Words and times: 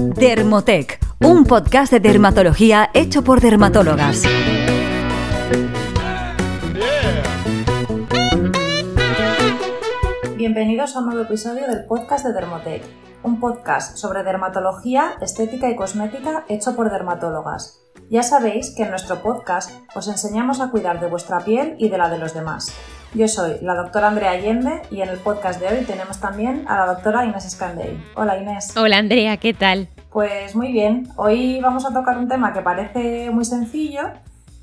Dermotec, 0.00 1.00
un 1.18 1.44
podcast 1.44 1.90
de 1.90 1.98
dermatología 1.98 2.88
hecho 2.94 3.24
por 3.24 3.40
dermatólogas. 3.40 4.22
Bienvenidos 10.36 10.94
a 10.94 11.00
un 11.00 11.06
nuevo 11.06 11.22
episodio 11.22 11.66
del 11.66 11.84
podcast 11.86 12.24
de 12.24 12.32
Dermotec, 12.32 12.84
un 13.24 13.40
podcast 13.40 13.96
sobre 13.96 14.22
dermatología, 14.22 15.14
estética 15.20 15.68
y 15.68 15.74
cosmética 15.74 16.44
hecho 16.48 16.76
por 16.76 16.92
dermatólogas. 16.92 17.80
Ya 18.08 18.22
sabéis 18.22 18.72
que 18.76 18.84
en 18.84 18.90
nuestro 18.90 19.20
podcast 19.20 19.72
os 19.96 20.06
enseñamos 20.06 20.60
a 20.60 20.70
cuidar 20.70 21.00
de 21.00 21.08
vuestra 21.08 21.40
piel 21.40 21.74
y 21.76 21.88
de 21.88 21.98
la 21.98 22.08
de 22.08 22.18
los 22.18 22.34
demás. 22.34 22.72
Yo 23.14 23.26
soy 23.26 23.56
la 23.62 23.74
doctora 23.74 24.08
Andrea 24.08 24.32
Allende 24.32 24.82
y 24.90 25.00
en 25.00 25.08
el 25.08 25.18
podcast 25.18 25.58
de 25.60 25.68
hoy 25.68 25.84
tenemos 25.84 26.20
también 26.20 26.66
a 26.68 26.76
la 26.76 26.86
doctora 26.92 27.24
Inés 27.24 27.46
Escandey. 27.46 27.98
Hola 28.14 28.36
Inés. 28.36 28.76
Hola 28.76 28.98
Andrea, 28.98 29.38
¿qué 29.38 29.54
tal? 29.54 29.88
Pues 30.12 30.54
muy 30.54 30.72
bien, 30.72 31.08
hoy 31.16 31.58
vamos 31.60 31.86
a 31.86 31.92
tocar 31.92 32.18
un 32.18 32.28
tema 32.28 32.52
que 32.52 32.60
parece 32.60 33.30
muy 33.30 33.46
sencillo, 33.46 34.02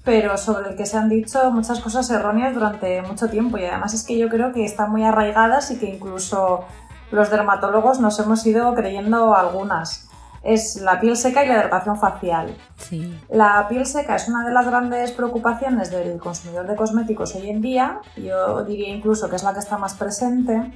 pero 0.03 0.37
sobre 0.37 0.69
el 0.69 0.75
que 0.75 0.85
se 0.85 0.95
han 0.95 1.09
dicho 1.09 1.49
muchas 1.51 1.79
cosas 1.79 2.07
erróneas 2.11 2.53
durante 2.53 3.01
mucho 3.01 3.29
tiempo 3.29 3.57
y 3.57 3.65
además 3.65 3.95
es 3.95 4.03
que 4.03 4.15
yo 4.15 4.29
creo 4.29 4.53
que 4.53 4.63
están 4.63 4.91
muy 4.91 5.03
arraigadas 5.03 5.71
y 5.71 5.79
que 5.79 5.87
incluso 5.87 6.65
los 7.11 7.31
dermatólogos 7.31 7.99
nos 7.99 8.19
hemos 8.19 8.45
ido 8.45 8.75
creyendo 8.75 9.35
algunas 9.35 10.07
es 10.45 10.77
la 10.77 10.99
piel 10.99 11.17
seca 11.17 11.43
y 11.43 11.47
la 11.47 11.55
hidratación 11.55 11.97
facial. 11.97 12.55
Sí. 12.77 13.19
La 13.29 13.67
piel 13.67 13.85
seca 13.85 14.15
es 14.15 14.29
una 14.29 14.45
de 14.45 14.53
las 14.53 14.65
grandes 14.65 15.11
preocupaciones 15.11 15.91
del 15.91 16.19
consumidor 16.19 16.67
de 16.67 16.75
cosméticos 16.75 17.35
hoy 17.35 17.49
en 17.49 17.61
día, 17.61 17.99
yo 18.15 18.63
diría 18.63 18.89
incluso 18.89 19.29
que 19.29 19.35
es 19.35 19.43
la 19.43 19.53
que 19.53 19.59
está 19.59 19.77
más 19.77 19.95
presente. 19.95 20.71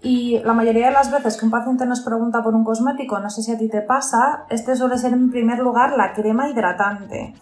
Y 0.00 0.40
la 0.44 0.52
mayoría 0.52 0.86
de 0.86 0.92
las 0.92 1.10
veces 1.10 1.36
que 1.36 1.44
un 1.44 1.50
paciente 1.50 1.86
nos 1.86 2.00
pregunta 2.00 2.42
por 2.42 2.54
un 2.54 2.64
cosmético, 2.64 3.20
no 3.20 3.30
sé 3.30 3.42
si 3.42 3.52
a 3.52 3.58
ti 3.58 3.68
te 3.68 3.82
pasa, 3.82 4.44
este 4.50 4.74
suele 4.74 4.98
ser 4.98 5.12
en 5.12 5.30
primer 5.30 5.58
lugar 5.58 5.96
la 5.96 6.12
crema 6.12 6.48
hidratante. 6.48 7.34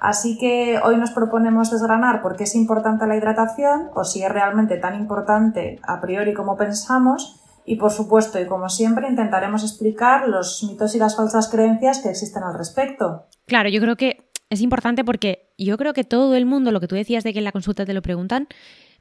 Así 0.00 0.36
que 0.36 0.80
hoy 0.82 0.96
nos 0.96 1.12
proponemos 1.12 1.70
desgranar 1.70 2.22
por 2.22 2.34
qué 2.34 2.42
es 2.42 2.56
importante 2.56 3.06
la 3.06 3.16
hidratación 3.16 3.90
o 3.94 4.02
si 4.02 4.24
es 4.24 4.32
realmente 4.32 4.76
tan 4.78 4.96
importante 4.96 5.78
a 5.84 6.00
priori 6.00 6.34
como 6.34 6.56
pensamos 6.56 7.41
y 7.64 7.76
por 7.76 7.90
supuesto, 7.90 8.40
y 8.40 8.46
como 8.46 8.68
siempre, 8.68 9.08
intentaremos 9.08 9.62
explicar 9.62 10.28
los 10.28 10.62
mitos 10.64 10.94
y 10.94 10.98
las 10.98 11.16
falsas 11.16 11.48
creencias 11.48 12.00
que 12.00 12.10
existen 12.10 12.42
al 12.42 12.56
respecto. 12.56 13.26
Claro, 13.46 13.68
yo 13.68 13.80
creo 13.80 13.96
que 13.96 14.30
es 14.50 14.60
importante 14.60 15.04
porque 15.04 15.52
yo 15.58 15.76
creo 15.78 15.92
que 15.92 16.04
todo 16.04 16.34
el 16.34 16.46
mundo, 16.46 16.72
lo 16.72 16.80
que 16.80 16.88
tú 16.88 16.94
decías 16.94 17.24
de 17.24 17.32
que 17.32 17.38
en 17.38 17.44
la 17.44 17.52
consulta 17.52 17.86
te 17.86 17.94
lo 17.94 18.02
preguntan, 18.02 18.48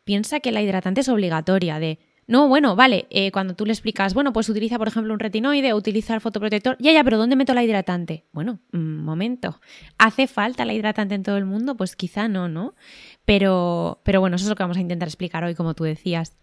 piensa 0.04 0.40
que 0.40 0.52
la 0.52 0.62
hidratante 0.62 1.02
es 1.02 1.10
obligatoria, 1.10 1.80
de 1.80 2.00
no, 2.28 2.48
bueno, 2.48 2.78
vale, 2.78 3.08
eh, 3.10 3.30
cuando 3.32 3.56
tú 3.56 3.66
le 3.66 3.74
explicas, 3.74 4.14
bueno, 4.14 4.32
pues 4.32 4.48
utiliza, 4.48 4.78
por 4.78 4.88
ejemplo, 4.88 5.14
un 5.14 5.20
retinoide 5.20 5.74
o 5.74 5.76
utiliza 5.76 6.14
el 6.14 6.22
fotoprotector, 6.22 6.78
ya, 6.80 6.94
ya, 6.94 7.04
pero 7.04 7.18
¿dónde 7.18 7.36
meto 7.36 7.54
la 7.54 7.62
hidratante? 7.62 8.26
Bueno, 8.32 8.60
un 8.72 9.04
momento. 9.04 9.60
¿Hace 9.98 10.28
falta 10.28 10.64
la 10.64 10.74
hidratante 10.74 11.16
en 11.16 11.24
todo 11.24 11.38
el 11.38 11.46
mundo? 11.46 11.76
Pues 11.76 11.96
quizá 11.98 12.30
no, 12.30 12.48
¿no? 12.48 12.76
Pero, 13.26 14.00
pero 14.06 14.22
bueno, 14.22 14.38
eso 14.38 14.46
es 14.46 14.50
lo 14.50 14.56
que 14.56 14.64
vamos 14.64 14.78
a 14.78 14.82
intentar 14.82 15.10
explicar 15.10 15.44
hoy, 15.44 15.56
como 15.56 15.74
tú 15.74 15.84
decías. 15.84 16.38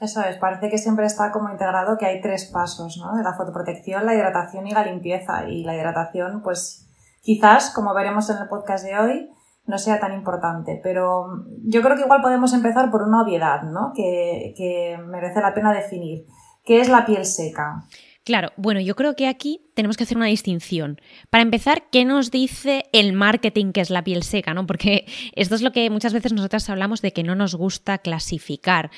Eso 0.00 0.22
es, 0.22 0.36
parece 0.38 0.70
que 0.70 0.78
siempre 0.78 1.04
está 1.04 1.30
como 1.30 1.50
integrado 1.50 1.98
que 1.98 2.06
hay 2.06 2.20
tres 2.22 2.46
pasos, 2.46 2.96
¿no? 2.96 3.14
De 3.16 3.22
la 3.22 3.34
fotoprotección, 3.34 4.06
la 4.06 4.14
hidratación 4.14 4.66
y 4.66 4.72
la 4.72 4.84
limpieza. 4.84 5.46
Y 5.46 5.62
la 5.64 5.76
hidratación, 5.76 6.42
pues 6.42 6.88
quizás, 7.20 7.70
como 7.70 7.92
veremos 7.92 8.30
en 8.30 8.38
el 8.38 8.48
podcast 8.48 8.84
de 8.84 8.98
hoy, 8.98 9.30
no 9.66 9.76
sea 9.76 10.00
tan 10.00 10.14
importante. 10.14 10.80
Pero 10.82 11.26
yo 11.64 11.82
creo 11.82 11.96
que 11.96 12.02
igual 12.02 12.22
podemos 12.22 12.54
empezar 12.54 12.90
por 12.90 13.02
una 13.02 13.22
obviedad, 13.22 13.62
¿no? 13.62 13.92
Que, 13.94 14.54
que 14.56 14.98
merece 15.06 15.40
la 15.42 15.52
pena 15.52 15.72
definir. 15.72 16.26
¿Qué 16.64 16.80
es 16.80 16.88
la 16.88 17.04
piel 17.04 17.26
seca? 17.26 17.84
Claro, 18.24 18.52
bueno, 18.56 18.80
yo 18.80 18.94
creo 18.96 19.16
que 19.16 19.26
aquí 19.26 19.62
tenemos 19.74 19.96
que 19.96 20.04
hacer 20.04 20.18
una 20.18 20.26
distinción. 20.26 21.00
Para 21.30 21.42
empezar, 21.42 21.88
¿qué 21.90 22.04
nos 22.04 22.30
dice 22.30 22.84
el 22.92 23.14
marketing 23.14 23.72
que 23.72 23.80
es 23.80 23.88
la 23.88 24.04
piel 24.04 24.22
seca? 24.22 24.52
¿no? 24.52 24.66
Porque 24.66 25.06
esto 25.34 25.54
es 25.54 25.62
lo 25.62 25.72
que 25.72 25.88
muchas 25.88 26.12
veces 26.12 26.32
nosotras 26.34 26.68
hablamos 26.68 27.00
de 27.00 27.12
que 27.12 27.22
no 27.22 27.34
nos 27.34 27.54
gusta 27.54 27.98
clasificar. 27.98 28.90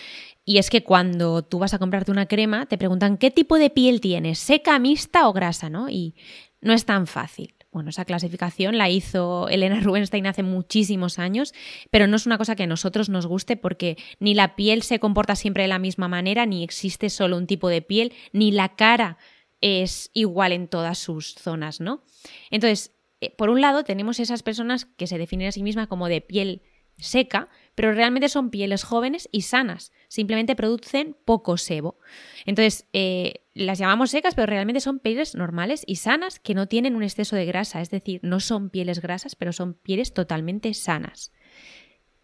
Y 0.45 0.59
es 0.59 0.71
que 0.71 0.83
cuando 0.83 1.43
tú 1.43 1.61
vas 1.61 1.73
a 1.73 1.79
comprarte 1.79 2.11
una 2.11 2.27
crema, 2.27 2.67
te 2.67 2.79
preguntan 2.79 3.17
qué 3.17 3.31
tipo 3.31 3.59
de 3.59 3.71
piel 3.71 4.01
tienes, 4.01 4.41
seca, 4.41 4.79
mixta 4.81 5.29
o 5.29 5.33
grasa, 5.33 5.71
¿no? 5.71 5.89
Y 5.89 6.17
no 6.61 6.73
es 6.73 6.85
tan 6.85 7.07
fácil. 7.07 7.55
Bueno, 7.73 7.89
esa 7.89 8.05
clasificación 8.05 8.77
la 8.77 8.91
hizo 8.91 9.49
Elena 9.49 9.81
Rubinstein 9.83 10.27
hace 10.27 10.43
muchísimos 10.43 11.19
años, 11.19 11.55
pero 11.91 12.07
no 12.07 12.17
es 12.17 12.27
una 12.27 12.37
cosa 12.37 12.55
que 12.55 12.65
a 12.65 12.67
nosotros 12.67 13.09
nos 13.09 13.27
guste 13.27 13.57
porque 13.57 13.97
ni 14.21 14.35
la 14.35 14.55
piel 14.57 14.83
se 14.83 14.99
comporta 14.99 15.35
siempre 15.37 15.65
de 15.65 15.69
la 15.69 15.79
misma 15.79 16.07
manera, 16.07 16.45
ni 16.45 16.63
existe 16.63 17.09
solo 17.09 17.39
un 17.39 17.47
tipo 17.47 17.69
de 17.69 17.81
piel, 17.81 18.13
ni 18.33 18.53
la 18.53 18.77
cara 18.77 19.17
es 19.63 20.11
igual 20.13 20.53
en 20.53 20.69
todas 20.69 20.99
sus 20.99 21.35
zonas, 21.35 21.81
¿no? 21.81 22.03
Entonces, 22.51 22.93
eh, 23.23 23.31
por 23.31 23.49
un 23.49 23.61
lado, 23.61 23.85
tenemos 23.85 24.21
esas 24.21 24.43
personas 24.43 24.85
que 24.85 25.07
se 25.07 25.17
definen 25.17 25.49
a 25.49 25.53
sí 25.53 25.63
mismas 25.63 25.87
como 25.87 26.09
de 26.09 26.21
piel 26.21 26.63
seca, 26.99 27.49
pero 27.75 27.93
realmente 27.93 28.29
son 28.29 28.51
pieles 28.51 28.85
jóvenes 28.85 29.29
y 29.33 29.43
sanas, 29.43 29.93
simplemente 30.09 30.57
producen 30.57 31.17
poco 31.25 31.57
sebo. 31.57 31.99
Entonces, 32.45 32.87
eh, 32.93 33.45
las 33.55 33.79
llamamos 33.79 34.11
secas, 34.11 34.35
pero 34.35 34.47
realmente 34.47 34.81
son 34.81 34.99
pieles 34.99 35.35
normales 35.35 35.85
y 35.87 35.97
sanas 35.97 36.39
que 36.39 36.55
no 36.55 36.67
tienen 36.67 36.97
un 36.97 37.03
exceso 37.03 37.37
de 37.37 37.47
grasa, 37.47 37.81
es 37.81 37.91
decir, 37.91 38.21
no 38.23 38.41
son 38.41 38.71
pieles 38.71 39.01
grasas, 39.01 39.35
pero 39.37 39.53
son 39.53 39.75
pieles 39.75 40.15
totalmente 40.15 40.75
sanas. 40.75 41.33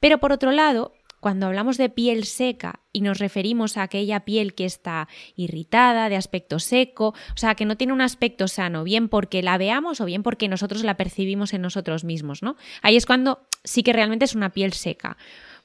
Pero 0.00 0.18
por 0.18 0.32
otro 0.32 0.52
lado, 0.52 0.92
cuando 1.20 1.46
hablamos 1.46 1.76
de 1.76 1.88
piel 1.88 2.24
seca 2.24 2.80
y 2.92 3.00
nos 3.00 3.18
referimos 3.18 3.76
a 3.76 3.82
aquella 3.82 4.20
piel 4.20 4.54
que 4.54 4.64
está 4.64 5.08
irritada, 5.34 6.08
de 6.08 6.16
aspecto 6.16 6.58
seco, 6.58 7.08
o 7.08 7.36
sea, 7.36 7.54
que 7.54 7.64
no 7.64 7.76
tiene 7.76 7.92
un 7.92 8.00
aspecto 8.00 8.48
sano, 8.48 8.84
bien 8.84 9.08
porque 9.08 9.42
la 9.42 9.58
veamos 9.58 10.00
o 10.00 10.04
bien 10.04 10.22
porque 10.22 10.48
nosotros 10.48 10.84
la 10.84 10.96
percibimos 10.96 11.52
en 11.54 11.62
nosotros 11.62 12.04
mismos, 12.04 12.42
¿no? 12.42 12.56
Ahí 12.82 12.96
es 12.96 13.06
cuando 13.06 13.46
sí 13.64 13.82
que 13.82 13.92
realmente 13.92 14.24
es 14.24 14.34
una 14.34 14.52
piel 14.52 14.72
seca. 14.72 15.16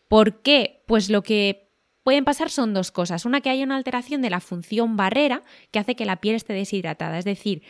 ¿Por 0.08 0.42
qué? 0.42 0.84
Pues 0.88 1.10
lo 1.10 1.24
que 1.24 1.72
pueden 2.04 2.26
pasar 2.26 2.50
son 2.50 2.74
dos 2.74 2.92
cosas. 2.92 3.26
Una, 3.26 3.42
que 3.42 3.50
haya 3.50 3.64
una 3.64 3.78
alteración 3.78 4.22
de 4.22 4.30
la 4.30 4.40
función 4.40 4.98
barrera 4.98 5.44
que 5.72 5.80
hace 5.80 5.96
que 5.96 6.06
la 6.06 6.18
piel 6.18 6.36
esté 6.36 6.54
deshidratada, 6.54 7.18
es 7.18 7.26
decir, 7.26 7.64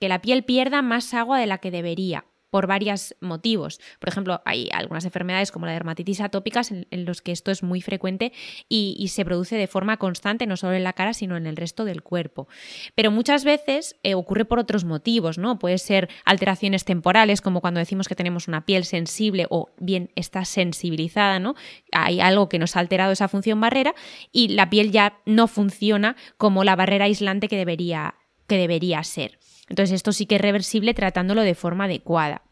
que 0.00 0.08
la 0.08 0.20
piel 0.20 0.44
pierda 0.44 0.82
más 0.82 1.14
agua 1.14 1.38
de 1.38 1.46
la 1.46 1.58
que 1.58 1.70
debería 1.70 2.24
por 2.54 2.68
varios 2.68 3.16
motivos. 3.20 3.80
Por 3.98 4.08
ejemplo, 4.10 4.40
hay 4.44 4.68
algunas 4.72 5.04
enfermedades 5.04 5.50
como 5.50 5.66
la 5.66 5.72
dermatitis 5.72 6.20
atópicas 6.20 6.70
en, 6.70 7.04
los 7.04 7.20
que 7.20 7.32
esto 7.32 7.50
es 7.50 7.64
muy 7.64 7.82
frecuente 7.82 8.32
y, 8.68 9.08
se 9.08 9.24
produce 9.24 9.56
de 9.56 9.66
forma 9.66 9.96
constante, 9.96 10.46
no 10.46 10.56
solo 10.56 10.74
en 10.74 10.84
la 10.84 10.92
cara, 10.92 11.14
sino 11.14 11.36
en 11.36 11.48
el 11.48 11.56
resto 11.56 11.84
del 11.84 12.04
cuerpo. 12.04 12.46
Pero 12.94 13.10
muchas 13.10 13.42
veces 13.42 13.96
eh, 14.04 14.14
ocurre 14.14 14.44
por 14.44 14.60
otros 14.60 14.84
motivos, 14.84 15.36
¿no? 15.36 15.58
Puede 15.58 15.78
ser 15.78 16.08
alteraciones 16.24 16.84
temporales, 16.84 17.40
como 17.40 17.60
cuando 17.60 17.80
decimos 17.80 18.06
que 18.06 18.14
tenemos 18.14 18.46
una 18.46 18.64
piel 18.64 18.84
sensible 18.84 19.48
o 19.50 19.70
bien 19.80 20.12
está 20.14 20.44
sensibilizada, 20.44 21.40
¿no? 21.40 21.56
Hay 21.90 22.20
algo 22.20 22.48
que 22.48 22.60
nos 22.60 22.76
ha 22.76 22.78
alterado 22.78 23.10
esa 23.10 23.26
función 23.26 23.60
barrera 23.60 23.96
y 24.30 24.50
la 24.50 24.70
piel 24.70 24.92
ya 24.92 25.18
no 25.26 25.48
funciona 25.48 26.14
como 26.36 26.62
la 26.62 26.76
barrera 26.76 27.06
aislante 27.06 27.48
que 27.48 27.56
debería, 27.56 28.14
que 28.46 28.58
debería 28.58 29.02
ser. 29.02 29.40
Entonces 29.68 29.94
esto 29.94 30.12
sí 30.12 30.26
que 30.26 30.36
es 30.36 30.40
reversible 30.40 30.94
tratándolo 30.94 31.42
de 31.42 31.54
forma 31.54 31.84
adecuada. 31.84 32.42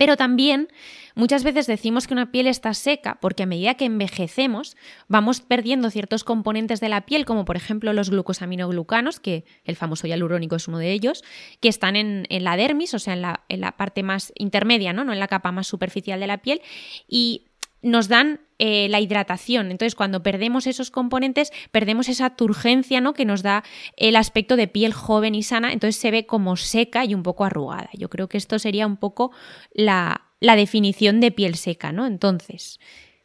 Pero 0.00 0.16
también 0.16 0.68
muchas 1.14 1.44
veces 1.44 1.66
decimos 1.66 2.06
que 2.06 2.14
una 2.14 2.32
piel 2.32 2.46
está 2.46 2.72
seca 2.72 3.18
porque 3.20 3.42
a 3.42 3.46
medida 3.46 3.74
que 3.74 3.84
envejecemos 3.84 4.78
vamos 5.08 5.42
perdiendo 5.42 5.90
ciertos 5.90 6.24
componentes 6.24 6.80
de 6.80 6.88
la 6.88 7.04
piel, 7.04 7.26
como 7.26 7.44
por 7.44 7.58
ejemplo 7.58 7.92
los 7.92 8.08
glucosaminoglucanos, 8.08 9.20
que 9.20 9.44
el 9.62 9.76
famoso 9.76 10.06
hialurónico 10.06 10.56
es 10.56 10.68
uno 10.68 10.78
de 10.78 10.92
ellos, 10.92 11.22
que 11.60 11.68
están 11.68 11.96
en, 11.96 12.26
la 12.30 12.56
dermis, 12.56 12.94
o 12.94 12.98
sea, 12.98 13.12
en 13.12 13.20
la, 13.20 13.44
en 13.50 13.60
la, 13.60 13.72
parte 13.72 14.02
más 14.02 14.32
intermedia, 14.36 14.94
¿no? 14.94 15.04
no 15.04 15.12
en 15.12 15.20
la 15.20 15.28
capa 15.28 15.52
más 15.52 15.66
superficial 15.66 16.18
de 16.18 16.26
la 16.26 16.38
piel, 16.38 16.62
y 17.06 17.49
nos 17.82 18.08
dan 18.08 18.40
eh, 18.58 18.88
la 18.90 19.00
hidratación. 19.00 19.70
Entonces, 19.70 19.94
cuando 19.94 20.22
perdemos 20.22 20.66
esos 20.66 20.90
componentes, 20.90 21.50
perdemos 21.72 22.08
esa 22.10 22.30
turgencia 22.30 23.00
¿no? 23.00 23.14
que 23.14 23.24
nos 23.24 23.42
da 23.42 23.64
el 23.96 24.16
aspecto 24.16 24.56
de 24.56 24.68
piel 24.68 24.92
joven 24.92 25.34
y 25.34 25.42
sana, 25.42 25.72
entonces 25.72 26.00
se 26.00 26.10
ve 26.10 26.26
como 26.26 26.56
seca 26.56 27.04
y 27.06 27.14
un 27.14 27.22
poco 27.22 27.44
arrugada. 27.44 27.88
Yo 27.94 28.10
creo 28.10 28.28
que 28.28 28.36
esto 28.36 28.58
sería 28.58 28.86
un 28.86 28.98
poco 28.98 29.30
la, 29.72 30.26
definición 30.40 31.20
de 31.20 31.30
piel 31.32 31.54
seca, 31.54 31.92
¿no? 31.92 32.06
Entonces, 32.06 32.80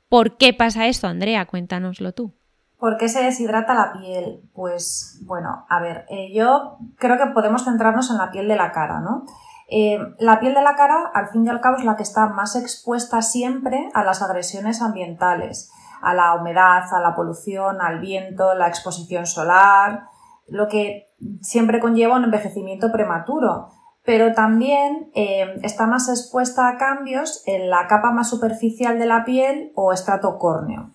¿por 0.08 0.38
qué 0.38 0.54
pasa 0.54 0.88
esto, 0.88 1.08
Andrea? 1.08 1.46
Cuéntanoslo 1.46 2.14
tú. 2.14 2.34
¿Por 2.78 2.98
qué 2.98 3.10
se 3.10 3.24
deshidrata 3.24 3.74
la 3.74 3.94
piel? 3.94 4.42
Pues 4.54 5.20
bueno, 5.26 5.66
a 5.70 5.82
ver, 5.82 6.06
eh, 6.10 6.32
yo 6.34 6.78
creo 6.98 7.18
que 7.18 7.34
podemos 7.34 7.66
centrarnos 7.66 8.10
en 8.10 8.18
la 8.18 8.32
piel 8.32 8.48
de 8.48 8.56
la 8.56 8.72
cara, 8.72 9.02
¿no? 9.02 9.26
Eh, 9.68 9.98
la 10.20 10.40
piel 10.40 10.54
de 10.54 10.62
la 10.62 10.76
cara, 10.76 11.12
al 11.14 11.30
fin 11.30 11.46
y 11.46 11.50
al 11.50 11.62
cabo, 11.62 11.78
es 11.78 11.86
la 11.86 11.96
que 11.96 12.04
está 12.04 12.28
más 12.28 12.56
expuesta 12.56 13.22
siempre 13.22 13.90
a 13.94 14.04
las 14.04 14.22
agresiones 14.22 14.82
ambientales, 14.82 15.72
a 16.02 16.14
la 16.14 16.36
humedad, 16.36 16.84
a 16.92 17.00
la 17.02 17.16
polución, 17.16 17.82
al 17.82 18.00
viento, 18.00 18.54
la 18.54 18.68
exposición 18.68 19.26
solar, 19.26 20.04
lo 20.48 20.68
que 20.68 21.08
siempre 21.42 21.80
conlleva 21.80 22.18
un 22.18 22.26
envejecimiento 22.26 22.92
prematuro. 22.92 23.70
Pero 24.04 24.34
también 24.34 25.10
eh, 25.16 25.60
está 25.64 25.88
más 25.88 26.10
expuesta 26.10 26.68
a 26.68 26.78
cambios 26.78 27.42
en 27.48 27.72
la 27.72 27.88
capa 27.88 28.12
más 28.12 28.30
superficial 28.30 29.00
de 29.00 29.08
la 29.08 29.26
piel 29.26 29.72
o 29.74 29.92
estrato 29.92 30.38
córneo. 30.38 30.94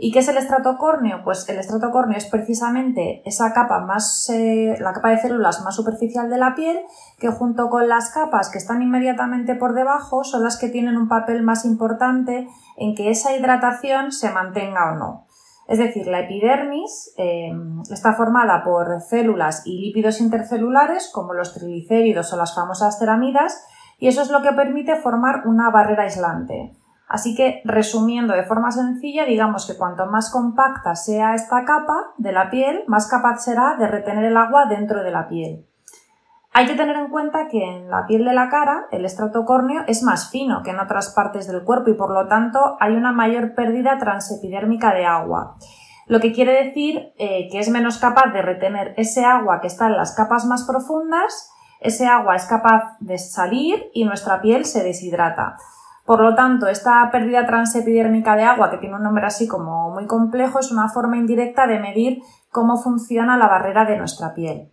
¿Y 0.00 0.12
qué 0.12 0.20
es 0.20 0.28
el 0.28 0.36
estrato 0.36 0.78
córneo? 0.78 1.22
Pues 1.24 1.48
el 1.48 1.58
estrato 1.58 1.90
córneo 1.90 2.16
es 2.16 2.26
precisamente 2.26 3.20
esa 3.24 3.52
capa 3.52 3.80
más, 3.80 4.30
eh, 4.30 4.76
la 4.78 4.92
capa 4.92 5.10
de 5.10 5.18
células 5.18 5.60
más 5.64 5.74
superficial 5.74 6.30
de 6.30 6.38
la 6.38 6.54
piel, 6.54 6.78
que 7.18 7.30
junto 7.30 7.68
con 7.68 7.88
las 7.88 8.10
capas 8.10 8.48
que 8.48 8.58
están 8.58 8.80
inmediatamente 8.80 9.56
por 9.56 9.74
debajo 9.74 10.22
son 10.22 10.44
las 10.44 10.56
que 10.56 10.68
tienen 10.68 10.96
un 10.96 11.08
papel 11.08 11.42
más 11.42 11.64
importante 11.64 12.46
en 12.76 12.94
que 12.94 13.10
esa 13.10 13.36
hidratación 13.36 14.12
se 14.12 14.30
mantenga 14.30 14.92
o 14.92 14.94
no. 14.94 15.26
Es 15.66 15.78
decir, 15.78 16.06
la 16.06 16.20
epidermis 16.20 17.12
eh, 17.18 17.52
está 17.90 18.14
formada 18.14 18.62
por 18.62 19.00
células 19.00 19.66
y 19.66 19.80
lípidos 19.80 20.20
intercelulares 20.20 21.10
como 21.12 21.34
los 21.34 21.54
triglicéridos 21.54 22.32
o 22.32 22.36
las 22.36 22.54
famosas 22.54 23.00
ceramidas 23.00 23.66
y 23.98 24.06
eso 24.06 24.22
es 24.22 24.30
lo 24.30 24.42
que 24.42 24.52
permite 24.52 24.94
formar 24.94 25.42
una 25.46 25.70
barrera 25.70 26.04
aislante. 26.04 26.72
Así 27.08 27.34
que, 27.34 27.62
resumiendo 27.64 28.34
de 28.34 28.44
forma 28.44 28.70
sencilla, 28.70 29.24
digamos 29.24 29.66
que 29.66 29.78
cuanto 29.78 30.06
más 30.06 30.30
compacta 30.30 30.94
sea 30.94 31.34
esta 31.34 31.64
capa 31.64 32.12
de 32.18 32.32
la 32.32 32.50
piel, 32.50 32.84
más 32.86 33.08
capaz 33.08 33.38
será 33.38 33.76
de 33.78 33.88
retener 33.88 34.24
el 34.24 34.36
agua 34.36 34.66
dentro 34.66 35.02
de 35.02 35.10
la 35.10 35.26
piel. 35.26 35.64
Hay 36.52 36.66
que 36.66 36.74
tener 36.74 36.96
en 36.96 37.08
cuenta 37.08 37.48
que 37.48 37.62
en 37.62 37.88
la 37.88 38.06
piel 38.06 38.24
de 38.24 38.32
la 38.32 38.48
cara 38.48 38.86
el 38.90 39.04
estrato 39.04 39.44
córneo 39.44 39.84
es 39.86 40.02
más 40.02 40.30
fino 40.30 40.62
que 40.62 40.70
en 40.70 40.80
otras 40.80 41.14
partes 41.14 41.46
del 41.46 41.62
cuerpo 41.62 41.90
y 41.90 41.94
por 41.94 42.10
lo 42.10 42.26
tanto 42.26 42.76
hay 42.80 42.94
una 42.94 43.12
mayor 43.12 43.54
pérdida 43.54 43.96
transepidérmica 43.98 44.92
de 44.92 45.06
agua. 45.06 45.56
Lo 46.06 46.20
que 46.20 46.32
quiere 46.32 46.64
decir 46.64 47.12
eh, 47.18 47.48
que 47.52 47.58
es 47.60 47.68
menos 47.68 47.98
capaz 47.98 48.32
de 48.32 48.42
retener 48.42 48.94
ese 48.96 49.24
agua 49.24 49.60
que 49.60 49.66
está 49.66 49.86
en 49.86 49.96
las 49.96 50.14
capas 50.16 50.46
más 50.46 50.64
profundas, 50.64 51.52
ese 51.80 52.06
agua 52.06 52.34
es 52.34 52.46
capaz 52.46 52.96
de 52.98 53.18
salir 53.18 53.90
y 53.94 54.04
nuestra 54.04 54.40
piel 54.40 54.64
se 54.64 54.82
deshidrata. 54.82 55.58
Por 56.08 56.20
lo 56.20 56.34
tanto, 56.34 56.68
esta 56.68 57.06
pérdida 57.12 57.44
transepidérmica 57.44 58.34
de 58.34 58.42
agua, 58.42 58.70
que 58.70 58.78
tiene 58.78 58.96
un 58.96 59.02
nombre 59.02 59.26
así 59.26 59.46
como 59.46 59.90
muy 59.90 60.06
complejo, 60.06 60.58
es 60.58 60.72
una 60.72 60.88
forma 60.88 61.18
indirecta 61.18 61.66
de 61.66 61.78
medir 61.78 62.22
cómo 62.50 62.78
funciona 62.78 63.36
la 63.36 63.46
barrera 63.46 63.84
de 63.84 63.98
nuestra 63.98 64.32
piel. 64.32 64.72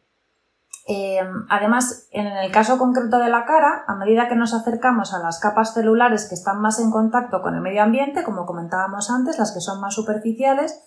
Eh, 0.88 1.20
además, 1.50 2.08
en 2.12 2.28
el 2.28 2.50
caso 2.54 2.78
concreto 2.78 3.20
de 3.20 3.28
la 3.28 3.44
cara, 3.44 3.84
a 3.86 3.96
medida 3.96 4.30
que 4.30 4.38
nos 4.38 4.54
acercamos 4.54 5.14
a 5.14 5.20
las 5.20 5.42
capas 5.42 5.74
celulares 5.74 6.30
que 6.30 6.36
están 6.36 6.62
más 6.62 6.80
en 6.80 6.90
contacto 6.90 7.42
con 7.42 7.54
el 7.54 7.60
medio 7.60 7.84
ambiente, 7.84 8.24
como 8.24 8.46
comentábamos 8.46 9.12
antes, 9.12 9.38
las 9.38 9.54
que 9.54 9.60
son 9.60 9.82
más 9.82 9.94
superficiales, 9.94 10.82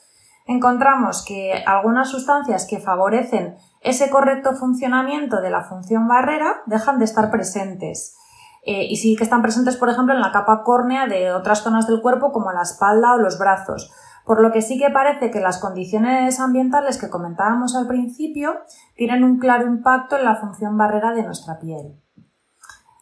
encontramos 0.47 1.27
que 1.27 1.63
algunas 1.67 2.09
sustancias 2.09 2.67
que 2.67 2.81
favorecen 2.81 3.59
ese 3.83 4.09
correcto 4.09 4.55
funcionamiento 4.55 5.43
de 5.43 5.51
la 5.51 5.65
función 5.65 6.09
barrera 6.09 6.63
dejan 6.65 6.99
de 6.99 7.05
estar 7.05 7.31
presentes. 7.31 8.18
Eh, 8.63 8.87
y 8.89 8.97
sí 8.97 9.17
que 9.17 9.25
están 9.25 9.43
presentes, 9.43 9.77
por 9.77 9.89
ejemplo, 9.89 10.15
en 10.15 10.21
la 10.21 10.33
capa 10.33 10.63
córnea 10.63 11.07
de 11.07 11.33
otras 11.33 11.63
zonas 11.63 11.87
del 11.87 12.01
cuerpo 12.01 12.33
como 12.33 12.53
la 12.53 12.63
espalda 12.63 13.15
o 13.15 13.19
los 13.19 13.39
brazos. 13.39 13.93
Por 14.25 14.43
lo 14.43 14.53
que 14.53 14.61
sí 14.61 14.79
que 14.79 14.91
parece 14.91 15.31
que 15.31 15.41
las 15.41 15.59
condiciones 15.59 16.39
ambientales 16.39 16.99
que 16.99 17.09
comentábamos 17.09 17.75
al 17.75 17.87
principio 17.87 18.57
tienen 18.95 19.25
un 19.25 19.39
claro 19.39 19.67
impacto 19.67 20.17
en 20.17 20.25
la 20.25 20.37
función 20.37 20.77
barrera 20.77 21.13
de 21.13 21.23
nuestra 21.23 21.59
piel. 21.59 21.99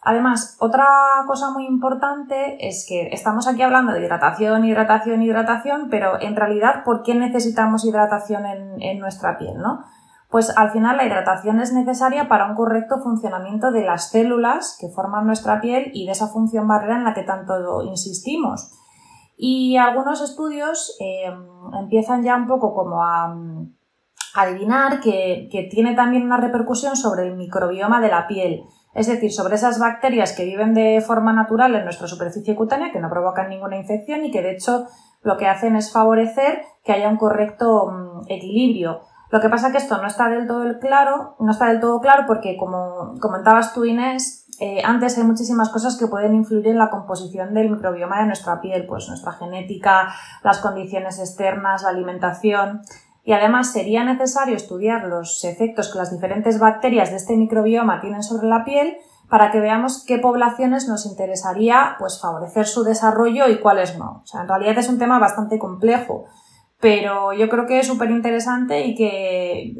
Además, 0.08 0.56
otra 0.60 0.86
cosa 1.26 1.50
muy 1.50 1.66
importante 1.66 2.68
es 2.68 2.86
que 2.88 3.08
estamos 3.08 3.48
aquí 3.48 3.62
hablando 3.62 3.92
de 3.92 4.04
hidratación, 4.04 4.64
hidratación, 4.64 5.20
hidratación, 5.20 5.88
pero 5.90 6.20
en 6.20 6.36
realidad, 6.36 6.84
¿por 6.84 7.02
qué 7.02 7.16
necesitamos 7.16 7.84
hidratación 7.84 8.46
en, 8.46 8.80
en 8.80 9.00
nuestra 9.00 9.36
piel? 9.36 9.58
¿no? 9.58 9.84
Pues 10.30 10.56
al 10.56 10.70
final 10.70 10.96
la 10.96 11.06
hidratación 11.06 11.60
es 11.60 11.72
necesaria 11.72 12.28
para 12.28 12.46
un 12.46 12.56
correcto 12.56 12.98
funcionamiento 12.98 13.70
de 13.70 13.84
las 13.84 14.10
células 14.10 14.76
que 14.80 14.88
forman 14.88 15.26
nuestra 15.26 15.60
piel 15.60 15.90
y 15.94 16.06
de 16.06 16.12
esa 16.12 16.28
función 16.28 16.66
barrera 16.66 16.96
en 16.96 17.04
la 17.04 17.14
que 17.14 17.22
tanto 17.22 17.82
insistimos. 17.82 18.72
Y 19.36 19.76
algunos 19.76 20.20
estudios 20.22 20.96
eh, 21.00 21.30
empiezan 21.78 22.22
ya 22.22 22.36
un 22.36 22.46
poco 22.46 22.74
como 22.74 23.02
a, 23.04 23.36
adivinar 24.34 25.00
que, 25.00 25.48
que 25.50 25.62
tiene 25.64 25.94
también 25.94 26.24
una 26.24 26.36
repercusión 26.36 26.96
sobre 26.96 27.26
el 27.26 27.36
microbioma 27.36 28.00
de 28.00 28.08
la 28.08 28.26
piel, 28.26 28.64
es 28.94 29.06
decir, 29.06 29.32
sobre 29.32 29.54
esas 29.54 29.78
bacterias 29.78 30.32
que 30.32 30.44
viven 30.44 30.74
de 30.74 31.02
forma 31.06 31.32
natural 31.32 31.74
en 31.74 31.84
nuestra 31.84 32.08
superficie 32.08 32.56
cutánea, 32.56 32.92
que 32.92 33.00
no 33.00 33.10
provocan 33.10 33.48
ninguna 33.48 33.76
infección 33.76 34.24
y 34.24 34.30
que 34.30 34.42
de 34.42 34.52
hecho 34.52 34.86
lo 35.22 35.36
que 35.36 35.46
hacen 35.46 35.76
es 35.76 35.92
favorecer 35.92 36.62
que 36.82 36.92
haya 36.92 37.08
un 37.08 37.16
correcto 37.16 37.90
mm, 37.90 38.20
equilibrio 38.28 39.00
lo 39.30 39.40
que 39.40 39.48
pasa 39.48 39.68
es 39.68 39.72
que 39.72 39.78
esto 39.78 39.98
no 39.98 40.06
está 40.06 40.28
del 40.28 40.46
todo 40.46 40.78
claro, 40.78 41.36
no 41.40 41.50
está 41.50 41.66
del 41.68 41.80
todo 41.80 42.00
claro 42.00 42.24
porque 42.26 42.56
como 42.56 43.14
comentabas 43.20 43.74
tú 43.74 43.84
Inés, 43.84 44.46
eh, 44.58 44.80
antes 44.84 45.18
hay 45.18 45.24
muchísimas 45.24 45.68
cosas 45.68 45.96
que 45.98 46.06
pueden 46.06 46.34
influir 46.34 46.68
en 46.68 46.78
la 46.78 46.90
composición 46.90 47.52
del 47.52 47.70
microbioma 47.70 48.20
de 48.20 48.26
nuestra 48.26 48.60
piel, 48.60 48.86
pues 48.86 49.08
nuestra 49.08 49.32
genética, 49.32 50.14
las 50.42 50.58
condiciones 50.58 51.18
externas, 51.18 51.82
la 51.82 51.90
alimentación. 51.90 52.82
Y 53.22 53.32
además 53.32 53.72
sería 53.72 54.04
necesario 54.04 54.54
estudiar 54.54 55.04
los 55.04 55.44
efectos 55.44 55.92
que 55.92 55.98
las 55.98 56.12
diferentes 56.12 56.58
bacterias 56.60 57.10
de 57.10 57.16
este 57.16 57.36
microbioma 57.36 58.00
tienen 58.00 58.22
sobre 58.22 58.46
la 58.46 58.64
piel 58.64 58.96
para 59.28 59.50
que 59.50 59.58
veamos 59.58 60.04
qué 60.06 60.18
poblaciones 60.18 60.88
nos 60.88 61.04
interesaría 61.04 61.96
pues 61.98 62.20
favorecer 62.20 62.66
su 62.66 62.84
desarrollo 62.84 63.48
y 63.48 63.58
cuáles 63.58 63.98
no. 63.98 64.22
O 64.22 64.26
sea, 64.26 64.42
en 64.42 64.48
realidad 64.48 64.78
es 64.78 64.88
un 64.88 64.98
tema 64.98 65.18
bastante 65.18 65.58
complejo 65.58 66.26
pero 66.86 67.32
yo 67.32 67.48
creo 67.48 67.66
que 67.66 67.80
es 67.80 67.88
súper 67.88 68.12
interesante 68.12 68.86
y 68.86 68.94
que 68.94 69.74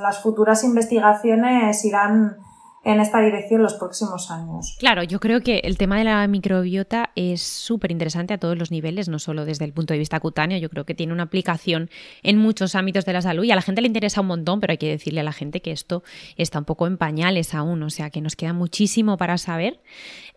las 0.00 0.22
futuras 0.22 0.62
investigaciones 0.62 1.84
irán 1.84 2.36
en 2.84 3.00
esta 3.00 3.20
dirección 3.20 3.62
los 3.62 3.74
próximos 3.74 4.30
años. 4.30 4.76
Claro, 4.78 5.02
yo 5.02 5.18
creo 5.18 5.40
que 5.40 5.58
el 5.64 5.76
tema 5.76 5.98
de 5.98 6.04
la 6.04 6.24
microbiota 6.28 7.10
es 7.16 7.42
súper 7.42 7.90
interesante 7.90 8.34
a 8.34 8.38
todos 8.38 8.56
los 8.56 8.70
niveles, 8.70 9.08
no 9.08 9.18
solo 9.18 9.44
desde 9.44 9.64
el 9.64 9.72
punto 9.72 9.92
de 9.92 9.98
vista 9.98 10.20
cutáneo, 10.20 10.56
yo 10.58 10.68
creo 10.68 10.84
que 10.84 10.94
tiene 10.94 11.12
una 11.12 11.24
aplicación 11.24 11.90
en 12.22 12.38
muchos 12.38 12.76
ámbitos 12.76 13.04
de 13.06 13.12
la 13.12 13.22
salud 13.22 13.42
y 13.42 13.50
a 13.50 13.56
la 13.56 13.62
gente 13.62 13.80
le 13.80 13.88
interesa 13.88 14.20
un 14.20 14.28
montón, 14.28 14.60
pero 14.60 14.70
hay 14.70 14.78
que 14.78 14.88
decirle 14.88 15.20
a 15.20 15.24
la 15.24 15.32
gente 15.32 15.62
que 15.62 15.72
esto 15.72 16.04
está 16.36 16.60
un 16.60 16.64
poco 16.64 16.86
en 16.86 16.96
pañales 16.96 17.54
aún, 17.54 17.82
o 17.82 17.90
sea 17.90 18.10
que 18.10 18.20
nos 18.20 18.36
queda 18.36 18.52
muchísimo 18.52 19.16
para 19.16 19.36
saber 19.36 19.80